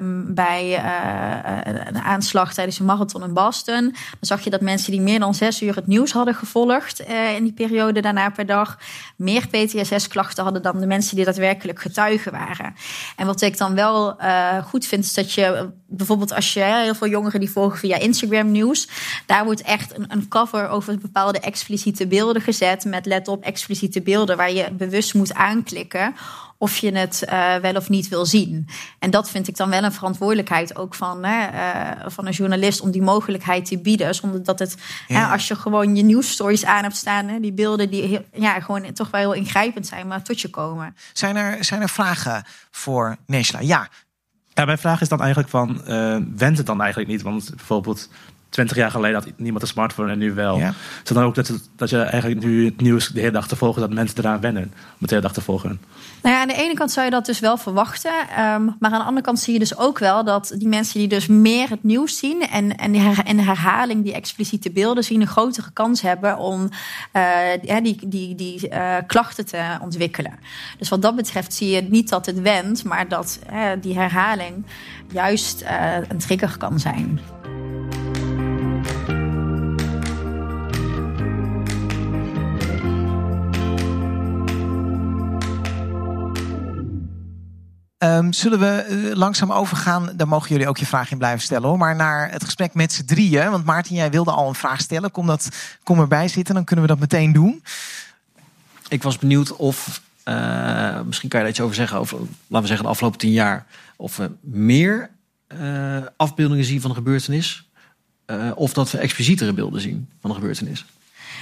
um, 0.00 0.34
bij 0.34 0.84
uh, 0.84 1.84
een 1.86 1.98
aanslag 1.98 2.54
tijdens 2.54 2.78
een 2.78 2.84
marathon 2.84 3.22
in 3.22 3.34
Boston. 3.34 3.82
Dan 3.82 3.94
zag 4.20 4.40
je 4.40 4.50
dat 4.50 4.60
mensen 4.60 4.92
die 4.92 5.00
meer 5.00 5.18
dan 5.18 5.34
zes 5.34 5.62
uur 5.62 5.74
het 5.74 5.86
nieuws 5.86 6.12
hadden 6.12 6.34
gevolgd 6.34 7.08
uh, 7.08 7.34
in 7.34 7.42
die 7.42 7.52
periode 7.52 8.00
daarna 8.00 8.30
per 8.30 8.46
dag, 8.46 8.78
meer 9.16 9.46
PTSS-klachten 9.48 10.44
hadden 10.44 10.62
dan 10.62 10.80
de 10.80 10.86
mensen 10.86 11.16
die 11.16 11.24
daadwerkelijk 11.24 11.80
getuigen 11.80 12.32
waren. 12.32 12.74
En 13.16 13.26
wat 13.26 13.40
ik 13.40 13.58
dan 13.58 13.74
wel 13.74 14.16
goed 14.64 14.86
vind, 14.86 15.04
is 15.04 15.14
dat 15.14 15.32
je 15.32 15.70
bijvoorbeeld 15.86 16.34
als 16.34 16.54
je 16.54 16.60
heel 16.60 16.94
veel 16.94 17.08
jongeren 17.08 17.40
die 17.40 17.50
volgen 17.50 17.78
via 17.78 17.96
Instagram 17.96 18.47
nieuws. 18.50 18.88
Daar 19.26 19.44
wordt 19.44 19.62
echt 19.62 19.96
een, 19.98 20.04
een, 20.08 20.28
cover 20.28 20.68
over 20.68 20.98
bepaalde 20.98 21.40
expliciete 21.40 22.06
beelden 22.06 22.42
gezet. 22.42 22.84
Met 22.84 23.06
let 23.06 23.28
op 23.28 23.42
expliciete 23.42 24.02
beelden 24.02 24.36
waar 24.36 24.52
je 24.52 24.70
bewust 24.72 25.14
moet 25.14 25.34
aanklikken 25.34 26.14
of 26.58 26.76
je 26.76 26.92
het 26.92 27.24
uh, 27.28 27.56
wel 27.56 27.74
of 27.74 27.88
niet 27.88 28.08
wil 28.08 28.26
zien. 28.26 28.68
En 28.98 29.10
dat 29.10 29.30
vind 29.30 29.48
ik 29.48 29.56
dan 29.56 29.70
wel 29.70 29.82
een 29.84 29.92
verantwoordelijkheid 29.92 30.76
ook 30.76 30.94
van, 30.94 31.26
uh, 31.26 31.44
van 32.06 32.26
een 32.26 32.32
journalist 32.32 32.80
om 32.80 32.90
die 32.90 33.02
mogelijkheid 33.02 33.64
te 33.64 33.78
bieden. 33.78 34.14
Zonder 34.14 34.44
dat 34.44 34.58
het, 34.58 34.76
ja. 35.06 35.32
als 35.32 35.48
je 35.48 35.54
gewoon 35.54 35.96
je 35.96 36.02
nieuwsstories 36.02 36.64
aan 36.64 36.82
hebt 36.82 36.96
staan, 36.96 37.28
hè, 37.28 37.40
die 37.40 37.52
beelden 37.52 37.90
die 37.90 38.02
heel, 38.02 38.24
ja, 38.32 38.60
gewoon 38.60 38.92
toch 38.92 39.10
wel 39.10 39.20
heel 39.20 39.32
ingrijpend 39.32 39.86
zijn, 39.86 40.06
maar 40.06 40.22
tot 40.22 40.40
je 40.40 40.48
komen. 40.48 40.96
Zijn 41.12 41.36
er, 41.36 41.64
zijn 41.64 41.80
er 41.80 41.88
vragen 41.88 42.44
voor 42.70 43.16
Nesla? 43.26 43.60
Ja. 43.60 43.88
Ja, 44.54 44.64
mijn 44.64 44.78
vraag 44.78 45.00
is 45.00 45.08
dan 45.08 45.20
eigenlijk 45.20 45.50
van, 45.50 45.80
uh, 45.88 46.18
went 46.36 46.56
het 46.56 46.66
dan 46.66 46.80
eigenlijk 46.80 47.10
niet? 47.10 47.22
Want 47.22 47.50
bijvoorbeeld 47.56 48.08
20 48.48 48.76
jaar 48.76 48.90
geleden 48.90 49.22
had 49.22 49.32
niemand 49.36 49.62
een 49.62 49.68
smartphone 49.68 50.12
en 50.12 50.18
nu 50.18 50.32
wel. 50.32 50.58
Ja. 50.58 50.74
Is 51.04 51.10
dan 51.10 51.24
ook 51.24 51.34
dat, 51.34 51.52
dat 51.76 51.90
je 51.90 52.00
eigenlijk 52.00 52.44
nu 52.44 52.64
het 52.64 52.80
nieuws 52.80 53.08
de 53.08 53.20
hele 53.20 53.32
dag 53.32 53.48
te 53.48 53.56
volgen, 53.56 53.80
dat 53.80 53.92
mensen 53.92 54.18
eraan 54.18 54.40
wennen 54.40 54.62
om 54.62 54.70
het 54.98 55.08
de 55.08 55.14
hele 55.14 55.26
dag 55.26 55.32
te 55.32 55.40
volgen? 55.40 55.80
Nou 56.22 56.34
ja, 56.34 56.40
aan 56.40 56.48
de 56.48 56.54
ene 56.54 56.74
kant 56.74 56.90
zou 56.90 57.04
je 57.04 57.12
dat 57.12 57.26
dus 57.26 57.40
wel 57.40 57.56
verwachten. 57.56 58.12
Um, 58.12 58.76
maar 58.78 58.90
aan 58.90 58.98
de 58.98 59.04
andere 59.04 59.26
kant 59.26 59.40
zie 59.40 59.52
je 59.52 59.58
dus 59.58 59.76
ook 59.76 59.98
wel 59.98 60.24
dat 60.24 60.54
die 60.56 60.68
mensen 60.68 60.98
die 60.98 61.08
dus 61.08 61.26
meer 61.26 61.68
het 61.68 61.82
nieuws 61.82 62.18
zien 62.18 62.48
en, 62.48 62.76
en 62.76 62.94
in 63.24 63.36
de 63.36 63.42
herhaling 63.42 64.04
die 64.04 64.14
expliciete 64.14 64.70
beelden 64.70 65.04
zien, 65.04 65.20
een 65.20 65.26
grotere 65.26 65.70
kans 65.72 66.02
hebben 66.02 66.38
om 66.38 66.68
uh, 67.12 67.82
die, 67.82 68.08
die, 68.08 68.34
die 68.34 68.70
uh, 68.70 68.96
klachten 69.06 69.46
te 69.46 69.78
ontwikkelen. 69.82 70.38
Dus 70.78 70.88
wat 70.88 71.02
dat 71.02 71.16
betreft 71.16 71.54
zie 71.54 71.70
je 71.70 71.82
niet 71.82 72.08
dat 72.08 72.26
het 72.26 72.40
wendt, 72.40 72.84
maar 72.84 73.08
dat 73.08 73.38
uh, 73.52 73.70
die 73.80 73.94
herhaling 73.94 74.66
juist 75.12 75.64
een 76.08 76.18
trigger 76.18 76.56
kan 76.58 76.78
zijn. 76.78 77.20
Um, 87.98 88.32
zullen 88.32 88.58
we 88.58 88.86
uh, 88.90 89.14
langzaam 89.14 89.52
overgaan? 89.52 90.10
Daar 90.16 90.28
mogen 90.28 90.48
jullie 90.48 90.68
ook 90.68 90.76
je 90.76 90.86
vraag 90.86 91.10
in 91.10 91.18
blijven 91.18 91.40
stellen 91.40 91.68
hoor. 91.68 91.78
Maar 91.78 91.96
naar 91.96 92.30
het 92.30 92.44
gesprek 92.44 92.74
met 92.74 92.92
z'n 92.92 93.04
drieën. 93.04 93.50
Want 93.50 93.64
Maarten, 93.64 93.94
jij 93.94 94.10
wilde 94.10 94.30
al 94.30 94.48
een 94.48 94.54
vraag 94.54 94.80
stellen. 94.80 95.10
Kom, 95.10 95.26
dat, 95.26 95.48
kom 95.82 96.00
erbij 96.00 96.28
zitten, 96.28 96.54
dan 96.54 96.64
kunnen 96.64 96.84
we 96.84 96.90
dat 96.90 97.00
meteen 97.00 97.32
doen. 97.32 97.62
Ik 98.88 99.02
was 99.02 99.18
benieuwd 99.18 99.56
of, 99.56 100.02
uh, 100.24 101.00
misschien 101.00 101.28
kan 101.28 101.38
je 101.38 101.44
daar 101.44 101.54
iets 101.54 101.60
over 101.60 101.74
zeggen, 101.74 101.98
over, 101.98 102.18
laten 102.18 102.60
we 102.60 102.66
zeggen, 102.66 102.84
de 102.84 102.90
afgelopen 102.90 103.18
tien 103.18 103.32
jaar. 103.32 103.66
Of 103.96 104.16
we 104.16 104.30
meer 104.40 105.10
uh, 105.60 105.96
afbeeldingen 106.16 106.64
zien 106.64 106.80
van 106.80 106.90
een 106.90 106.96
gebeurtenis. 106.96 107.68
of 108.54 108.72
dat 108.72 108.90
we 108.90 108.98
explicietere 108.98 109.52
beelden 109.52 109.80
zien 109.80 110.08
van 110.20 110.30
een 110.30 110.36
gebeurtenis. 110.36 110.84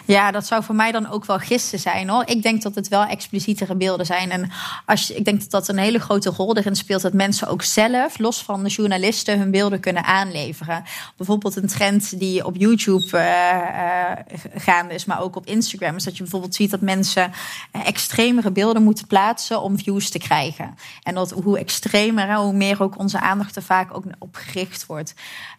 Ja, 0.05 0.31
dat 0.31 0.47
zou 0.47 0.65
voor 0.65 0.75
mij 0.75 0.93
dan 0.93 1.11
ook 1.11 1.25
wel 1.25 1.39
gissen 1.39 1.79
zijn 1.79 2.09
hoor. 2.09 2.23
Ik 2.27 2.43
denk 2.43 2.63
dat 2.63 2.75
het 2.75 2.89
wel 2.89 3.05
explicietere 3.05 3.77
beelden 3.77 4.07
zijn. 4.07 4.31
En 4.31 4.51
als 4.87 5.07
je, 5.07 5.15
ik 5.15 5.25
denk 5.25 5.41
dat 5.41 5.51
dat 5.51 5.69
een 5.69 5.79
hele 5.79 5.99
grote 5.99 6.31
rol 6.31 6.57
erin 6.57 6.77
speelt. 6.77 7.03
Dat 7.03 7.13
mensen 7.13 7.49
ook 7.49 7.63
zelf, 7.63 8.19
los 8.19 8.43
van 8.43 8.63
de 8.63 8.69
journalisten, 8.69 9.39
hun 9.39 9.51
beelden 9.51 9.81
kunnen 9.81 10.05
aanleveren. 10.05 10.85
Bijvoorbeeld 11.17 11.57
een 11.57 11.67
trend 11.67 12.19
die 12.19 12.45
op 12.45 12.57
YouTube 12.57 13.19
uh, 13.19 14.37
gaande 14.55 14.95
is, 14.95 15.05
maar 15.05 15.21
ook 15.21 15.37
op 15.37 15.47
Instagram. 15.47 15.97
Is 15.97 16.05
dat 16.05 16.17
je 16.17 16.23
bijvoorbeeld 16.23 16.55
ziet 16.55 16.71
dat 16.71 16.81
mensen 16.81 17.33
extremere 17.71 18.51
beelden 18.51 18.83
moeten 18.83 19.07
plaatsen 19.07 19.61
om 19.61 19.79
views 19.79 20.11
te 20.11 20.19
krijgen. 20.19 20.75
En 21.03 21.15
dat 21.15 21.31
hoe 21.31 21.59
extremer, 21.59 22.35
hoe 22.35 22.53
meer 22.53 22.83
ook 22.83 22.99
onze 22.99 23.21
aandacht 23.21 23.57
er 23.57 23.63
vaak 23.63 23.97
ook 23.97 24.05
op 24.19 24.35
gericht 24.35 24.87
wordt. 24.87 25.15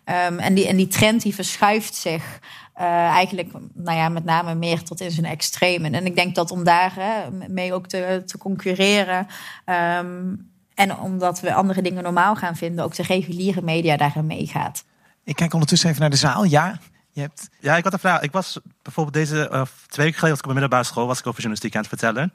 Um, 0.05 0.39
en, 0.39 0.53
die, 0.53 0.67
en 0.67 0.77
die 0.77 0.87
trend 0.87 1.21
die 1.21 1.35
verschuift 1.35 1.95
zich. 1.95 2.39
Uh, 2.79 2.83
eigenlijk, 3.07 3.51
nou 3.73 3.97
ja, 3.97 4.09
met 4.09 4.23
name 4.23 4.55
meer 4.55 4.83
tot 4.83 5.01
in 5.01 5.11
zijn 5.11 5.25
extremen. 5.25 5.93
En 5.93 6.05
ik 6.05 6.15
denk 6.15 6.35
dat 6.35 6.51
om 6.51 6.63
daar 6.63 6.93
hè, 6.95 7.31
mee 7.47 7.73
ook 7.73 7.87
te, 7.87 8.23
te 8.25 8.37
concurreren. 8.37 9.27
Um, 9.65 10.51
en 10.75 10.97
omdat 10.97 11.39
we 11.39 11.53
andere 11.53 11.81
dingen 11.81 12.03
normaal 12.03 12.35
gaan 12.35 12.55
vinden, 12.55 12.85
ook 12.85 12.95
de 12.95 13.03
reguliere 13.03 13.61
media 13.61 13.97
daarin 13.97 14.25
meegaat. 14.25 14.83
Ik 15.23 15.35
kijk 15.35 15.53
ondertussen 15.53 15.89
even 15.89 16.01
naar 16.01 16.09
de 16.09 16.15
zaal. 16.15 16.43
Ja, 16.43 16.79
je 17.11 17.21
hebt... 17.21 17.49
Ja, 17.59 17.77
ik 17.77 17.83
had 17.83 17.93
een 17.93 17.99
vraag. 17.99 18.21
Ik 18.21 18.31
was 18.31 18.59
bijvoorbeeld 18.81 19.15
deze 19.15 19.35
uh, 19.35 19.61
twee 19.87 20.05
weken 20.05 20.19
geleden 20.19 20.29
was 20.29 20.37
ik 20.37 20.43
op 20.43 20.49
een 20.49 20.59
middelbare 20.59 20.83
school, 20.83 21.07
was 21.07 21.19
ik 21.19 21.27
over 21.27 21.41
journalistiek 21.41 21.75
aan 21.75 21.81
het 21.81 21.89
vertellen. 21.89 22.33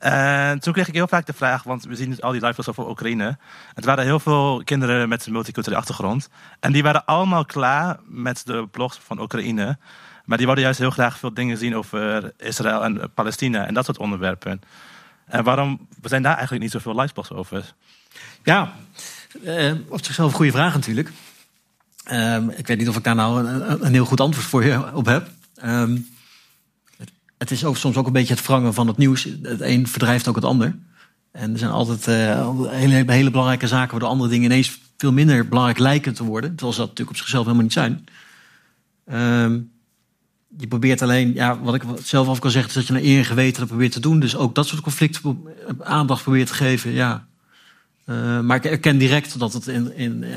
En 0.00 0.58
toen 0.58 0.72
kreeg 0.72 0.88
ik 0.88 0.94
heel 0.94 1.08
vaak 1.08 1.26
de 1.26 1.32
vraag, 1.32 1.62
want 1.62 1.84
we 1.84 1.96
zien 1.96 2.20
al 2.20 2.32
die 2.32 2.46
live 2.46 2.68
over 2.68 2.88
Oekraïne. 2.88 3.38
Het 3.74 3.84
waren 3.84 4.04
heel 4.04 4.20
veel 4.20 4.62
kinderen 4.64 5.08
met 5.08 5.26
een 5.26 5.32
multiculturele 5.32 5.80
achtergrond. 5.80 6.28
En 6.60 6.72
die 6.72 6.82
waren 6.82 7.04
allemaal 7.04 7.44
klaar 7.44 7.98
met 8.04 8.46
de 8.46 8.66
blogs 8.70 8.98
van 9.02 9.20
Oekraïne. 9.20 9.78
Maar 10.24 10.36
die 10.36 10.46
wilden 10.46 10.64
juist 10.64 10.78
heel 10.78 10.90
graag 10.90 11.18
veel 11.18 11.34
dingen 11.34 11.56
zien 11.56 11.76
over 11.76 12.32
Israël 12.36 12.84
en 12.84 13.10
Palestina 13.14 13.66
en 13.66 13.74
dat 13.74 13.84
soort 13.84 13.98
onderwerpen. 13.98 14.60
En 15.26 15.44
waarom 15.44 15.88
zijn 16.02 16.22
daar 16.22 16.32
eigenlijk 16.32 16.62
niet 16.62 16.72
zoveel 16.72 17.00
liveblogs 17.00 17.30
over? 17.30 17.74
Ja, 18.42 18.72
uh, 19.42 19.72
op 19.88 20.04
zichzelf 20.04 20.30
een 20.30 20.36
goede 20.36 20.52
vraag 20.52 20.74
natuurlijk. 20.74 21.10
Uh, 22.10 22.36
ik 22.56 22.66
weet 22.66 22.78
niet 22.78 22.88
of 22.88 22.96
ik 22.96 23.04
daar 23.04 23.14
nou 23.14 23.46
een, 23.46 23.92
heel 23.92 24.04
goed 24.04 24.20
antwoord 24.20 24.46
voor 24.46 24.64
je 24.64 24.94
op 24.94 25.06
heb. 25.06 25.28
Uh, 25.64 25.82
het 27.40 27.50
is 27.50 27.64
ook 27.64 27.76
soms 27.76 27.96
ook 27.96 28.06
een 28.06 28.12
beetje 28.12 28.34
het 28.34 28.46
wrangen 28.46 28.74
van 28.74 28.86
het 28.86 28.96
nieuws. 28.96 29.26
Het 29.42 29.60
een 29.60 29.86
verdrijft 29.86 30.28
ook 30.28 30.34
het 30.34 30.44
ander. 30.44 30.76
En 31.32 31.52
er 31.52 31.58
zijn 31.58 31.70
altijd 31.70 32.08
uh, 32.08 32.68
hele, 32.68 33.12
hele 33.12 33.30
belangrijke 33.30 33.66
zaken 33.66 33.90
waardoor 33.90 34.08
andere 34.08 34.30
dingen 34.30 34.44
ineens 34.44 34.78
veel 34.96 35.12
minder 35.12 35.48
belangrijk 35.48 35.78
lijken 35.78 36.14
te 36.14 36.24
worden. 36.24 36.50
Terwijl 36.50 36.72
ze 36.72 36.78
dat 36.78 36.88
natuurlijk 36.88 37.16
op 37.16 37.22
zichzelf 37.22 37.44
helemaal 37.44 37.64
niet 37.64 37.72
zijn. 37.72 38.04
Uh, 39.06 39.60
je 40.58 40.66
probeert 40.68 41.02
alleen, 41.02 41.34
ja, 41.34 41.60
wat 41.60 41.74
ik 41.74 41.82
zelf 42.02 42.26
al 42.26 42.38
kan 42.38 42.50
zeggen, 42.50 42.70
is 42.70 42.76
dat 42.76 42.86
je 42.86 42.92
naar 42.92 43.02
eer 43.02 43.18
en 43.18 43.24
geweten 43.24 43.60
dat 43.60 43.68
probeert 43.68 43.92
te 43.92 44.00
doen. 44.00 44.20
Dus 44.20 44.36
ook 44.36 44.54
dat 44.54 44.66
soort 44.66 44.80
conflicten 44.80 45.38
aandacht 45.78 46.22
probeert 46.22 46.46
te 46.46 46.54
geven. 46.54 46.90
Ja. 46.90 47.26
Uh, 48.06 48.40
maar 48.40 48.56
ik 48.56 48.64
erken 48.64 48.98
direct 48.98 49.38
dat 49.38 49.52
het 49.52 49.66
in, 49.66 49.96
in, 49.96 50.22
uh, 50.22 50.30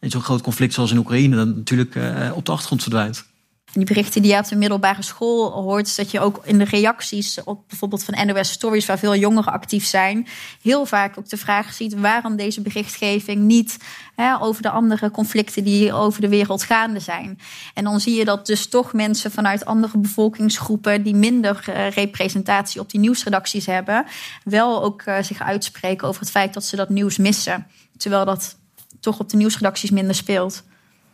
in 0.00 0.10
zo'n 0.10 0.22
groot 0.22 0.42
conflict 0.42 0.74
zoals 0.74 0.90
in 0.90 0.98
Oekraïne 0.98 1.36
dan 1.36 1.54
natuurlijk 1.54 1.94
uh, 1.94 2.30
op 2.34 2.46
de 2.46 2.52
achtergrond 2.52 2.82
verdwijnt. 2.82 3.30
Die 3.72 3.84
berichten 3.84 4.22
die 4.22 4.32
je 4.32 4.38
op 4.38 4.48
de 4.48 4.56
middelbare 4.56 5.02
school 5.02 5.50
hoort, 5.50 5.96
dat 5.96 6.10
je 6.10 6.20
ook 6.20 6.40
in 6.44 6.58
de 6.58 6.64
reacties 6.64 7.44
op 7.44 7.68
bijvoorbeeld 7.68 8.04
van 8.04 8.26
NOS 8.26 8.50
Stories, 8.50 8.86
waar 8.86 8.98
veel 8.98 9.16
jongeren 9.16 9.52
actief 9.52 9.84
zijn, 9.84 10.26
heel 10.62 10.86
vaak 10.86 11.18
ook 11.18 11.28
de 11.28 11.36
vraag 11.36 11.72
ziet 11.72 11.94
waarom 11.94 12.36
deze 12.36 12.60
berichtgeving 12.60 13.40
niet 13.40 13.76
hè, 14.14 14.40
over 14.40 14.62
de 14.62 14.70
andere 14.70 15.10
conflicten 15.10 15.64
die 15.64 15.92
over 15.92 16.20
de 16.20 16.28
wereld 16.28 16.62
gaande 16.62 17.00
zijn. 17.00 17.38
En 17.74 17.84
dan 17.84 18.00
zie 18.00 18.14
je 18.14 18.24
dat 18.24 18.46
dus 18.46 18.66
toch 18.66 18.92
mensen 18.92 19.30
vanuit 19.30 19.64
andere 19.64 19.98
bevolkingsgroepen 19.98 21.02
die 21.02 21.14
minder 21.14 21.64
uh, 21.68 21.90
representatie 21.90 22.80
op 22.80 22.90
die 22.90 23.00
nieuwsredacties 23.00 23.66
hebben, 23.66 24.06
wel 24.44 24.82
ook 24.82 25.02
uh, 25.06 25.22
zich 25.22 25.42
uitspreken 25.42 26.08
over 26.08 26.20
het 26.20 26.30
feit 26.30 26.54
dat 26.54 26.64
ze 26.64 26.76
dat 26.76 26.88
nieuws 26.88 27.16
missen. 27.16 27.66
Terwijl 27.96 28.24
dat 28.24 28.56
toch 29.00 29.18
op 29.18 29.28
de 29.28 29.36
nieuwsredacties 29.36 29.90
minder 29.90 30.14
speelt. 30.14 30.62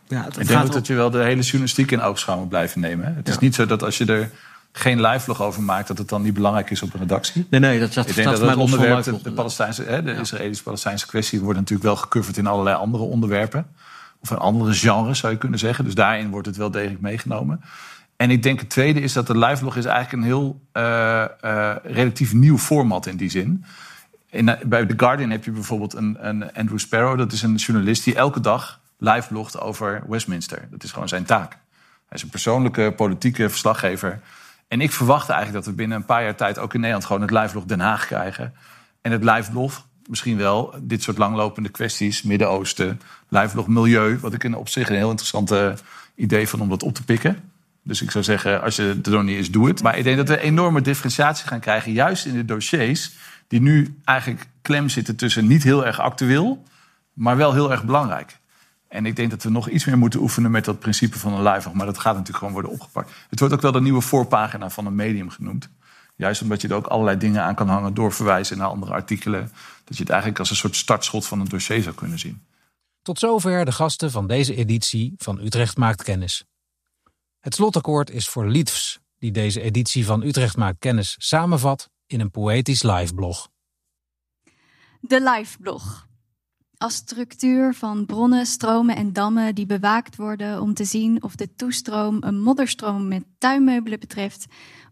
Ja, 0.09 0.23
het 0.23 0.39
ik 0.39 0.47
denk 0.47 0.63
ook 0.63 0.71
dat 0.71 0.87
je 0.87 0.93
wel 0.93 1.09
de 1.09 1.23
hele 1.23 1.41
journalistiek 1.41 1.91
in 1.91 2.01
oogschouw 2.01 2.37
moet 2.37 2.49
blijven 2.49 2.81
nemen. 2.81 3.05
Hè? 3.05 3.13
Het 3.13 3.27
is 3.27 3.39
niet 3.39 3.55
zo 3.55 3.65
dat 3.65 3.83
als 3.83 3.97
je 3.97 4.05
er 4.05 4.31
geen 4.71 5.01
live 5.01 5.19
vlog 5.19 5.41
over 5.41 5.61
maakt, 5.61 5.87
dat 5.87 5.97
het 5.97 6.09
dan 6.09 6.21
niet 6.21 6.33
belangrijk 6.33 6.69
is 6.69 6.81
op 6.81 6.93
een 6.93 6.99
redactie. 6.99 7.47
Nee, 7.49 7.59
nee, 7.59 7.79
dat, 7.79 7.93
dat, 7.93 8.09
ik 8.09 8.15
denk 8.15 8.27
dat, 8.27 8.39
dat 8.39 8.49
het 8.49 8.57
onderwerp, 8.57 9.03
de, 9.03 9.21
de, 9.21 9.31
Palestijnse, 9.31 9.83
hè, 9.83 10.03
de 10.03 10.11
ja. 10.11 10.19
Israëlisch-Palestijnse 10.19 11.07
kwestie, 11.07 11.39
wordt 11.39 11.59
natuurlijk 11.59 11.87
wel 11.87 11.95
gecoverd 11.95 12.37
in 12.37 12.47
allerlei 12.47 12.75
andere 12.75 13.03
onderwerpen. 13.03 13.67
Of 14.21 14.31
in 14.31 14.37
andere 14.37 14.73
genres 14.73 15.19
zou 15.19 15.33
je 15.33 15.39
kunnen 15.39 15.59
zeggen. 15.59 15.85
Dus 15.85 15.95
daarin 15.95 16.29
wordt 16.29 16.47
het 16.47 16.57
wel 16.57 16.71
degelijk 16.71 17.01
meegenomen. 17.01 17.61
En 18.15 18.31
ik 18.31 18.43
denk 18.43 18.59
het 18.59 18.69
tweede 18.69 18.99
is 19.01 19.13
dat 19.13 19.27
de 19.27 19.37
live 19.37 19.59
blog 19.59 19.75
is 19.75 19.85
eigenlijk 19.85 20.23
een 20.23 20.29
heel 20.29 20.61
uh, 20.73 21.25
uh, 21.45 21.75
relatief 21.83 22.33
nieuw 22.33 22.57
format 22.57 23.05
in 23.05 23.17
die 23.17 23.29
zin. 23.29 23.65
In, 24.29 24.55
bij 24.65 24.85
The 24.85 24.93
Guardian 24.97 25.29
heb 25.29 25.43
je 25.43 25.51
bijvoorbeeld 25.51 25.93
een, 25.93 26.17
een 26.27 26.53
Andrew 26.53 26.79
Sparrow, 26.79 27.17
dat 27.17 27.31
is 27.31 27.41
een 27.41 27.55
journalist 27.55 28.03
die 28.03 28.15
elke 28.15 28.39
dag 28.39 28.79
live 28.99 29.27
blogt 29.27 29.59
over 29.59 30.03
Westminster. 30.07 30.67
Dat 30.71 30.83
is 30.83 30.91
gewoon 30.91 31.07
zijn 31.07 31.23
taak. 31.23 31.51
Hij 31.51 32.17
is 32.17 32.23
een 32.23 32.29
persoonlijke 32.29 32.93
politieke 32.95 33.49
verslaggever. 33.49 34.19
En 34.67 34.81
ik 34.81 34.91
verwachtte 34.91 35.33
eigenlijk 35.33 35.63
dat 35.63 35.73
we 35.73 35.77
binnen 35.77 35.97
een 35.97 36.05
paar 36.05 36.23
jaar 36.23 36.35
tijd 36.35 36.59
ook 36.59 36.73
in 36.73 36.79
Nederland 36.79 37.05
gewoon 37.05 37.21
het 37.21 37.31
live 37.31 37.51
blog 37.51 37.65
Den 37.65 37.79
Haag 37.79 38.05
krijgen. 38.05 38.53
En 39.01 39.11
het 39.11 39.23
live 39.23 39.51
blog 39.51 39.87
misschien 40.09 40.37
wel 40.37 40.75
dit 40.81 41.03
soort 41.03 41.17
langlopende 41.17 41.69
kwesties, 41.69 42.21
Midden-Oosten, 42.21 43.01
live 43.27 43.53
blog 43.53 43.67
milieu, 43.67 44.19
wat 44.19 44.33
ik 44.33 44.43
in 44.43 44.55
op 44.55 44.69
zich 44.69 44.89
een 44.89 44.95
heel 44.95 45.09
interessant 45.09 45.53
idee 46.15 46.47
van 46.47 46.61
om 46.61 46.69
dat 46.69 46.83
op 46.83 46.93
te 46.93 47.03
pikken. 47.03 47.51
Dus 47.83 48.01
ik 48.01 48.11
zou 48.11 48.23
zeggen, 48.23 48.61
als 48.61 48.75
je 48.75 48.81
het 48.83 49.05
er 49.05 49.11
nog 49.11 49.23
niet 49.23 49.37
is, 49.37 49.51
doe 49.51 49.67
het. 49.67 49.83
Maar 49.83 49.97
ik 49.97 50.03
denk 50.03 50.17
dat 50.17 50.27
we 50.27 50.39
enorme 50.39 50.81
differentiatie 50.81 51.47
gaan 51.47 51.59
krijgen, 51.59 51.91
juist 51.91 52.25
in 52.25 52.33
de 52.33 52.45
dossiers 52.45 53.11
die 53.47 53.61
nu 53.61 53.97
eigenlijk 54.03 54.47
klem 54.61 54.89
zitten 54.89 55.15
tussen 55.15 55.47
niet 55.47 55.63
heel 55.63 55.85
erg 55.85 55.99
actueel, 55.99 56.63
maar 57.13 57.37
wel 57.37 57.53
heel 57.53 57.71
erg 57.71 57.83
belangrijk. 57.83 58.38
En 58.89 59.05
ik 59.05 59.15
denk 59.15 59.29
dat 59.29 59.43
we 59.43 59.49
nog 59.49 59.69
iets 59.69 59.85
meer 59.85 59.97
moeten 59.97 60.19
oefenen 60.19 60.51
met 60.51 60.65
dat 60.65 60.79
principe 60.79 61.19
van 61.19 61.33
een 61.33 61.43
live. 61.43 61.71
Maar 61.73 61.85
dat 61.85 61.97
gaat 61.97 62.11
natuurlijk 62.13 62.37
gewoon 62.37 62.53
worden 62.53 62.71
opgepakt. 62.71 63.11
Het 63.29 63.39
wordt 63.39 63.53
ook 63.53 63.61
wel 63.61 63.71
de 63.71 63.81
nieuwe 63.81 64.01
voorpagina 64.01 64.69
van 64.69 64.85
een 64.85 64.95
medium 64.95 65.29
genoemd. 65.29 65.69
Juist 66.15 66.41
omdat 66.41 66.61
je 66.61 66.67
er 66.67 66.75
ook 66.75 66.87
allerlei 66.87 67.17
dingen 67.17 67.43
aan 67.43 67.55
kan 67.55 67.69
hangen, 67.69 67.93
doorverwijzen 67.93 68.57
naar 68.57 68.67
andere 68.67 68.91
artikelen. 68.91 69.51
Dat 69.83 69.97
je 69.97 70.03
het 70.03 70.09
eigenlijk 70.09 70.39
als 70.39 70.49
een 70.49 70.55
soort 70.55 70.75
startschot 70.75 71.25
van 71.25 71.39
een 71.39 71.47
dossier 71.47 71.81
zou 71.81 71.95
kunnen 71.95 72.19
zien. 72.19 72.45
Tot 73.01 73.19
zover 73.19 73.65
de 73.65 73.71
gasten 73.71 74.11
van 74.11 74.27
deze 74.27 74.55
editie 74.55 75.13
van 75.17 75.39
Utrecht 75.39 75.77
Maakt 75.77 76.03
Kennis. 76.03 76.43
Het 77.39 77.55
slotakkoord 77.55 78.09
is 78.09 78.29
voor 78.29 78.47
Lietfs, 78.47 78.99
die 79.17 79.31
deze 79.31 79.61
editie 79.61 80.05
van 80.05 80.23
Utrecht 80.23 80.57
Maakt 80.57 80.79
Kennis 80.79 81.15
samenvat 81.17 81.89
in 82.05 82.19
een 82.19 82.31
poëtisch 82.31 82.83
liveblog. 82.83 83.49
De 84.99 85.21
liveblog 85.21 86.08
als 86.79 86.95
structuur 86.95 87.73
van 87.73 88.05
bronnen, 88.05 88.45
stromen 88.45 88.95
en 88.95 89.13
dammen 89.13 89.55
die 89.55 89.65
bewaakt 89.65 90.15
worden 90.15 90.61
om 90.61 90.73
te 90.73 90.83
zien 90.85 91.23
of 91.23 91.35
de 91.35 91.55
toestroom 91.55 92.17
een 92.19 92.41
modderstroom 92.41 93.07
met 93.07 93.25
tuinmeubelen 93.37 93.99
betreft 93.99 94.45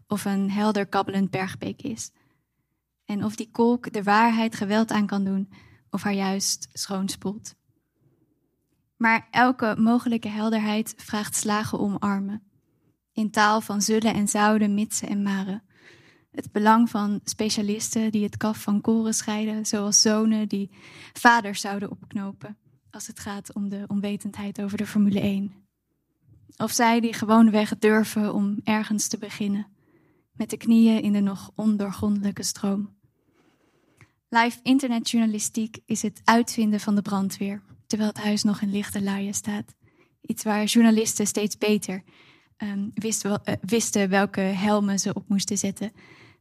of 0.06 0.24
een 0.24 0.50
helder 0.50 0.86
kabbelend 0.86 1.30
bergbeek 1.30 1.82
is. 1.82 2.10
En 3.04 3.24
of 3.24 3.36
die 3.36 3.50
kolk 3.50 3.92
de 3.92 4.02
waarheid 4.02 4.54
geweld 4.54 4.90
aan 4.90 5.06
kan 5.06 5.24
doen 5.24 5.52
of 5.90 6.02
haar 6.02 6.14
juist 6.14 6.68
schoonspoelt. 6.72 7.54
Maar 8.96 9.28
elke 9.30 9.74
mogelijke 9.78 10.28
helderheid 10.28 10.94
vraagt 10.96 11.36
slagen 11.36 11.78
om 11.78 11.96
armen. 11.96 12.42
In 13.12 13.30
taal 13.30 13.60
van 13.60 13.82
zullen 13.82 14.14
en 14.14 14.28
zouden, 14.28 14.74
mitsen 14.74 15.08
en 15.08 15.22
maren 15.22 15.62
het 16.30 16.52
belang 16.52 16.90
van 16.90 17.20
specialisten 17.24 18.10
die 18.10 18.24
het 18.24 18.36
kaf 18.36 18.62
van 18.62 18.80
koren 18.80 19.14
scheiden, 19.14 19.66
zoals 19.66 20.00
zonen 20.00 20.48
die 20.48 20.70
vaders 21.12 21.60
zouden 21.60 21.90
opknopen 21.90 22.56
als 22.90 23.06
het 23.06 23.20
gaat 23.20 23.52
om 23.52 23.68
de 23.68 23.84
onwetendheid 23.86 24.60
over 24.60 24.78
de 24.78 24.86
Formule 24.86 25.20
1. 25.20 25.52
Of 26.56 26.72
zij 26.72 27.00
die 27.00 27.12
gewoonweg 27.12 27.78
durven 27.78 28.34
om 28.34 28.60
ergens 28.64 29.08
te 29.08 29.18
beginnen, 29.18 29.66
met 30.32 30.50
de 30.50 30.56
knieën 30.56 31.02
in 31.02 31.12
de 31.12 31.20
nog 31.20 31.50
ondoorgrondelijke 31.54 32.42
stroom. 32.42 32.96
Live 34.28 34.58
internetjournalistiek 34.62 35.78
is 35.86 36.02
het 36.02 36.20
uitvinden 36.24 36.80
van 36.80 36.94
de 36.94 37.02
brandweer, 37.02 37.62
terwijl 37.86 38.10
het 38.10 38.22
huis 38.22 38.42
nog 38.42 38.60
in 38.60 38.70
lichte 38.70 39.02
laaien 39.02 39.34
staat. 39.34 39.74
Iets 40.20 40.42
waar 40.42 40.64
journalisten 40.64 41.26
steeds 41.26 41.58
beter 41.58 42.02
wisten, 42.94 43.40
uh, 43.44 43.54
wisten 43.60 44.08
welke 44.08 44.40
helmen 44.40 44.98
ze 44.98 45.14
op 45.14 45.28
moesten 45.28 45.58
zetten 45.58 45.92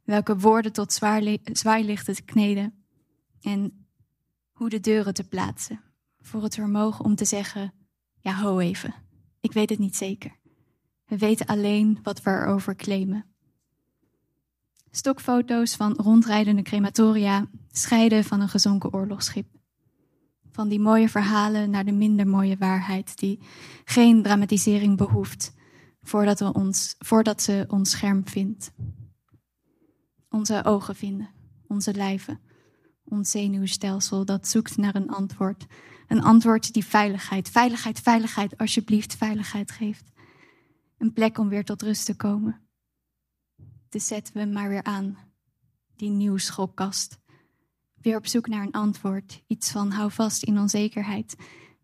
welke 0.07 0.37
woorden 0.37 0.73
tot 0.73 0.93
zwaailichten 1.43 2.15
te 2.15 2.21
kneden 2.21 2.73
en 3.41 3.87
hoe 4.51 4.69
de 4.69 4.79
deuren 4.79 5.13
te 5.13 5.23
plaatsen 5.23 5.81
voor 6.19 6.43
het 6.43 6.55
vermogen 6.55 7.05
om 7.05 7.15
te 7.15 7.25
zeggen: 7.25 7.73
Ja, 8.19 8.35
ho 8.35 8.59
even, 8.59 8.93
ik 9.39 9.53
weet 9.53 9.69
het 9.69 9.79
niet 9.79 9.95
zeker. 9.95 10.35
We 11.05 11.17
weten 11.17 11.45
alleen 11.45 11.99
wat 12.03 12.21
we 12.21 12.29
erover 12.29 12.75
claimen. 12.75 13.25
Stokfoto's 14.91 15.75
van 15.75 15.93
rondrijdende 15.93 16.61
crematoria 16.61 17.45
scheiden 17.71 18.23
van 18.23 18.41
een 18.41 18.49
gezonken 18.49 18.93
oorlogsschip. 18.93 19.47
Van 20.51 20.67
die 20.67 20.79
mooie 20.79 21.09
verhalen 21.09 21.69
naar 21.69 21.85
de 21.85 21.91
minder 21.91 22.27
mooie 22.27 22.57
waarheid 22.57 23.17
die 23.17 23.39
geen 23.85 24.23
dramatisering 24.23 24.97
behoeft 24.97 25.55
voordat, 26.07 26.39
we 26.39 26.53
ons, 26.53 26.95
voordat 26.99 27.41
ze 27.41 27.65
ons 27.67 27.89
scherm 27.89 28.27
vindt. 28.27 28.71
Onze 30.29 30.63
ogen 30.63 30.95
vinden, 30.95 31.29
onze 31.67 31.93
lijven, 31.93 32.39
ons 33.03 33.31
zenuwstelsel 33.31 34.25
dat 34.25 34.47
zoekt 34.47 34.77
naar 34.77 34.95
een 34.95 35.09
antwoord. 35.09 35.65
Een 36.07 36.21
antwoord 36.21 36.73
die 36.73 36.85
veiligheid, 36.85 37.49
veiligheid, 37.49 37.99
veiligheid, 37.99 38.57
alsjeblieft 38.57 39.15
veiligheid 39.15 39.71
geeft. 39.71 40.03
Een 40.97 41.13
plek 41.13 41.37
om 41.37 41.49
weer 41.49 41.65
tot 41.65 41.81
rust 41.81 42.05
te 42.05 42.15
komen. 42.15 42.61
Dus 43.89 44.07
zetten 44.07 44.33
we 44.37 44.45
maar 44.45 44.69
weer 44.69 44.83
aan, 44.83 45.17
die 45.95 46.09
nieuwschokkast. 46.09 47.19
Weer 48.01 48.17
op 48.17 48.27
zoek 48.27 48.47
naar 48.47 48.61
een 48.61 48.71
antwoord, 48.71 49.43
iets 49.47 49.71
van 49.71 49.91
hou 49.91 50.11
vast 50.11 50.43
in 50.43 50.59
onzekerheid. 50.59 51.35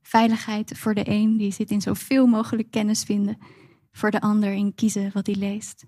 Veiligheid 0.02 0.78
voor 0.78 0.94
de 0.94 1.10
een 1.10 1.38
die 1.38 1.52
zit 1.52 1.72
in 1.72 1.82
zoveel 1.82 2.26
mogelijk 2.26 2.72
kennis 2.72 3.04
vinden, 3.04 3.38
voor 3.94 4.12
de 4.12 4.22
ander 4.22 4.54
in 4.54 4.76
kiezen 4.76 5.12
wat 5.14 5.26
hij 5.26 5.36
leest. 5.36 5.86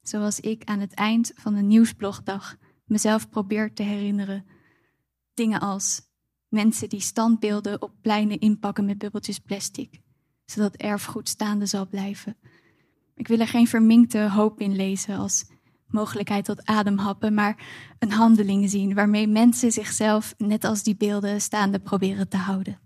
Zoals 0.00 0.40
ik 0.40 0.64
aan 0.64 0.80
het 0.80 0.94
eind 0.94 1.32
van 1.34 1.54
een 1.54 1.66
nieuwsblogdag 1.66 2.56
mezelf 2.84 3.28
probeer 3.28 3.74
te 3.74 3.82
herinneren. 3.82 4.46
Dingen 5.34 5.60
als 5.60 6.00
mensen 6.48 6.88
die 6.88 7.00
standbeelden 7.00 7.82
op 7.82 7.92
pleinen 8.00 8.38
inpakken 8.38 8.84
met 8.84 8.98
bubbeltjes 8.98 9.38
plastic, 9.38 10.00
zodat 10.44 10.74
erfgoed 10.74 11.28
staande 11.28 11.66
zal 11.66 11.88
blijven. 11.88 12.36
Ik 13.14 13.28
wil 13.28 13.38
er 13.38 13.48
geen 13.48 13.66
verminkte 13.66 14.30
hoop 14.30 14.60
in 14.60 14.76
lezen 14.76 15.16
als 15.16 15.44
mogelijkheid 15.86 16.44
tot 16.44 16.66
ademhappen, 16.66 17.34
maar 17.34 17.66
een 17.98 18.12
handeling 18.12 18.70
zien 18.70 18.94
waarmee 18.94 19.26
mensen 19.26 19.72
zichzelf, 19.72 20.34
net 20.38 20.64
als 20.64 20.82
die 20.82 20.96
beelden, 20.96 21.40
staande 21.40 21.78
proberen 21.78 22.28
te 22.28 22.36
houden. 22.36 22.80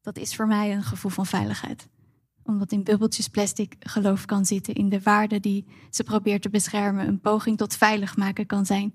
Dat 0.00 0.16
is 0.16 0.36
voor 0.36 0.46
mij 0.46 0.74
een 0.74 0.82
gevoel 0.82 1.10
van 1.10 1.26
veiligheid. 1.26 1.88
Omdat 2.44 2.72
in 2.72 2.84
bubbeltjes 2.84 3.28
plastic 3.28 3.76
geloof 3.78 4.24
kan 4.24 4.44
zitten 4.44 4.74
in 4.74 4.88
de 4.88 5.00
waarde 5.00 5.40
die 5.40 5.66
ze 5.90 6.02
probeert 6.02 6.42
te 6.42 6.50
beschermen, 6.50 7.08
een 7.08 7.20
poging 7.20 7.56
tot 7.56 7.76
veilig 7.76 8.16
maken 8.16 8.46
kan 8.46 8.66
zijn. 8.66 8.94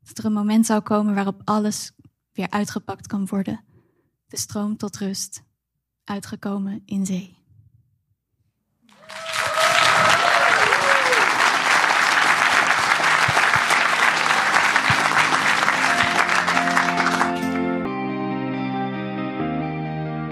Dat 0.00 0.18
er 0.18 0.24
een 0.24 0.32
moment 0.32 0.66
zou 0.66 0.80
komen 0.80 1.14
waarop 1.14 1.42
alles 1.44 1.92
weer 2.32 2.50
uitgepakt 2.50 3.06
kan 3.06 3.26
worden. 3.26 3.64
De 4.26 4.38
stroom 4.38 4.76
tot 4.76 4.96
rust, 4.96 5.42
uitgekomen 6.04 6.82
in 6.84 7.06
zee. 7.06 7.39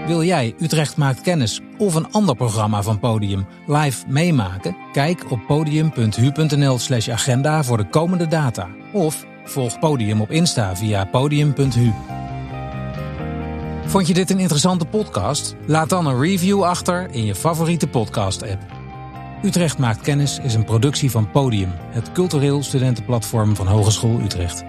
Wil 0.09 0.23
jij 0.23 0.55
Utrecht 0.59 0.97
maakt 0.97 1.21
kennis 1.21 1.61
of 1.77 1.95
een 1.95 2.11
ander 2.11 2.35
programma 2.35 2.83
van 2.83 2.99
Podium 2.99 3.45
live 3.65 4.05
meemaken? 4.07 4.75
Kijk 4.91 5.31
op 5.31 5.39
podium.hu.nl/slash 5.47 7.09
agenda 7.09 7.63
voor 7.63 7.77
de 7.77 7.89
komende 7.89 8.27
data. 8.27 8.67
Of 8.93 9.25
volg 9.43 9.79
Podium 9.79 10.21
op 10.21 10.31
Insta 10.31 10.75
via 10.75 11.05
podium.hu. 11.05 11.91
Vond 13.85 14.07
je 14.07 14.13
dit 14.13 14.29
een 14.29 14.39
interessante 14.39 14.85
podcast? 14.85 15.55
Laat 15.65 15.89
dan 15.89 16.05
een 16.05 16.21
review 16.21 16.63
achter 16.63 17.07
in 17.11 17.25
je 17.25 17.35
favoriete 17.35 17.87
podcast-app. 17.87 18.61
Utrecht 19.43 19.77
maakt 19.77 20.01
kennis 20.01 20.39
is 20.43 20.53
een 20.53 20.65
productie 20.65 21.11
van 21.11 21.31
Podium, 21.31 21.71
het 21.89 22.11
cultureel 22.11 22.63
studentenplatform 22.63 23.55
van 23.55 23.67
Hogeschool 23.67 24.19
Utrecht. 24.19 24.63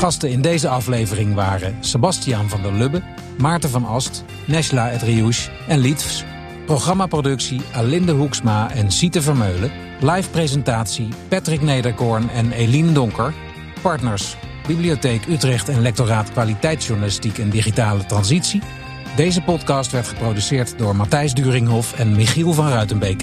Gasten 0.00 0.30
in 0.30 0.40
deze 0.40 0.68
aflevering 0.68 1.34
waren 1.34 1.76
Sebastiaan 1.80 2.48
van 2.48 2.62
der 2.62 2.72
Lubbe, 2.72 3.02
Maarten 3.38 3.70
van 3.70 3.84
Ast, 3.84 4.24
Nesla 4.44 4.90
Edriouche 4.90 5.50
en 5.68 5.78
Lietfs. 5.78 6.24
Programmaproductie 6.66 7.60
Alinde 7.72 8.12
Hoeksma 8.12 8.70
en 8.70 8.90
Siete 8.90 9.22
Vermeulen. 9.22 9.70
Live 10.00 10.30
presentatie 10.30 11.08
Patrick 11.28 11.60
Nederkoorn 11.60 12.30
en 12.30 12.52
Eline 12.52 12.92
Donker. 12.92 13.34
Partners 13.82 14.36
Bibliotheek 14.66 15.26
Utrecht 15.26 15.68
en 15.68 15.80
Lectoraat 15.80 16.32
Kwaliteitsjournalistiek 16.32 17.38
en 17.38 17.50
Digitale 17.50 18.06
Transitie. 18.06 18.62
Deze 19.16 19.40
podcast 19.40 19.90
werd 19.90 20.08
geproduceerd 20.08 20.78
door 20.78 20.96
Matthijs 20.96 21.34
Duringhof 21.34 21.98
en 21.98 22.16
Michiel 22.16 22.52
van 22.52 22.68
Ruitenbeek. 22.68 23.22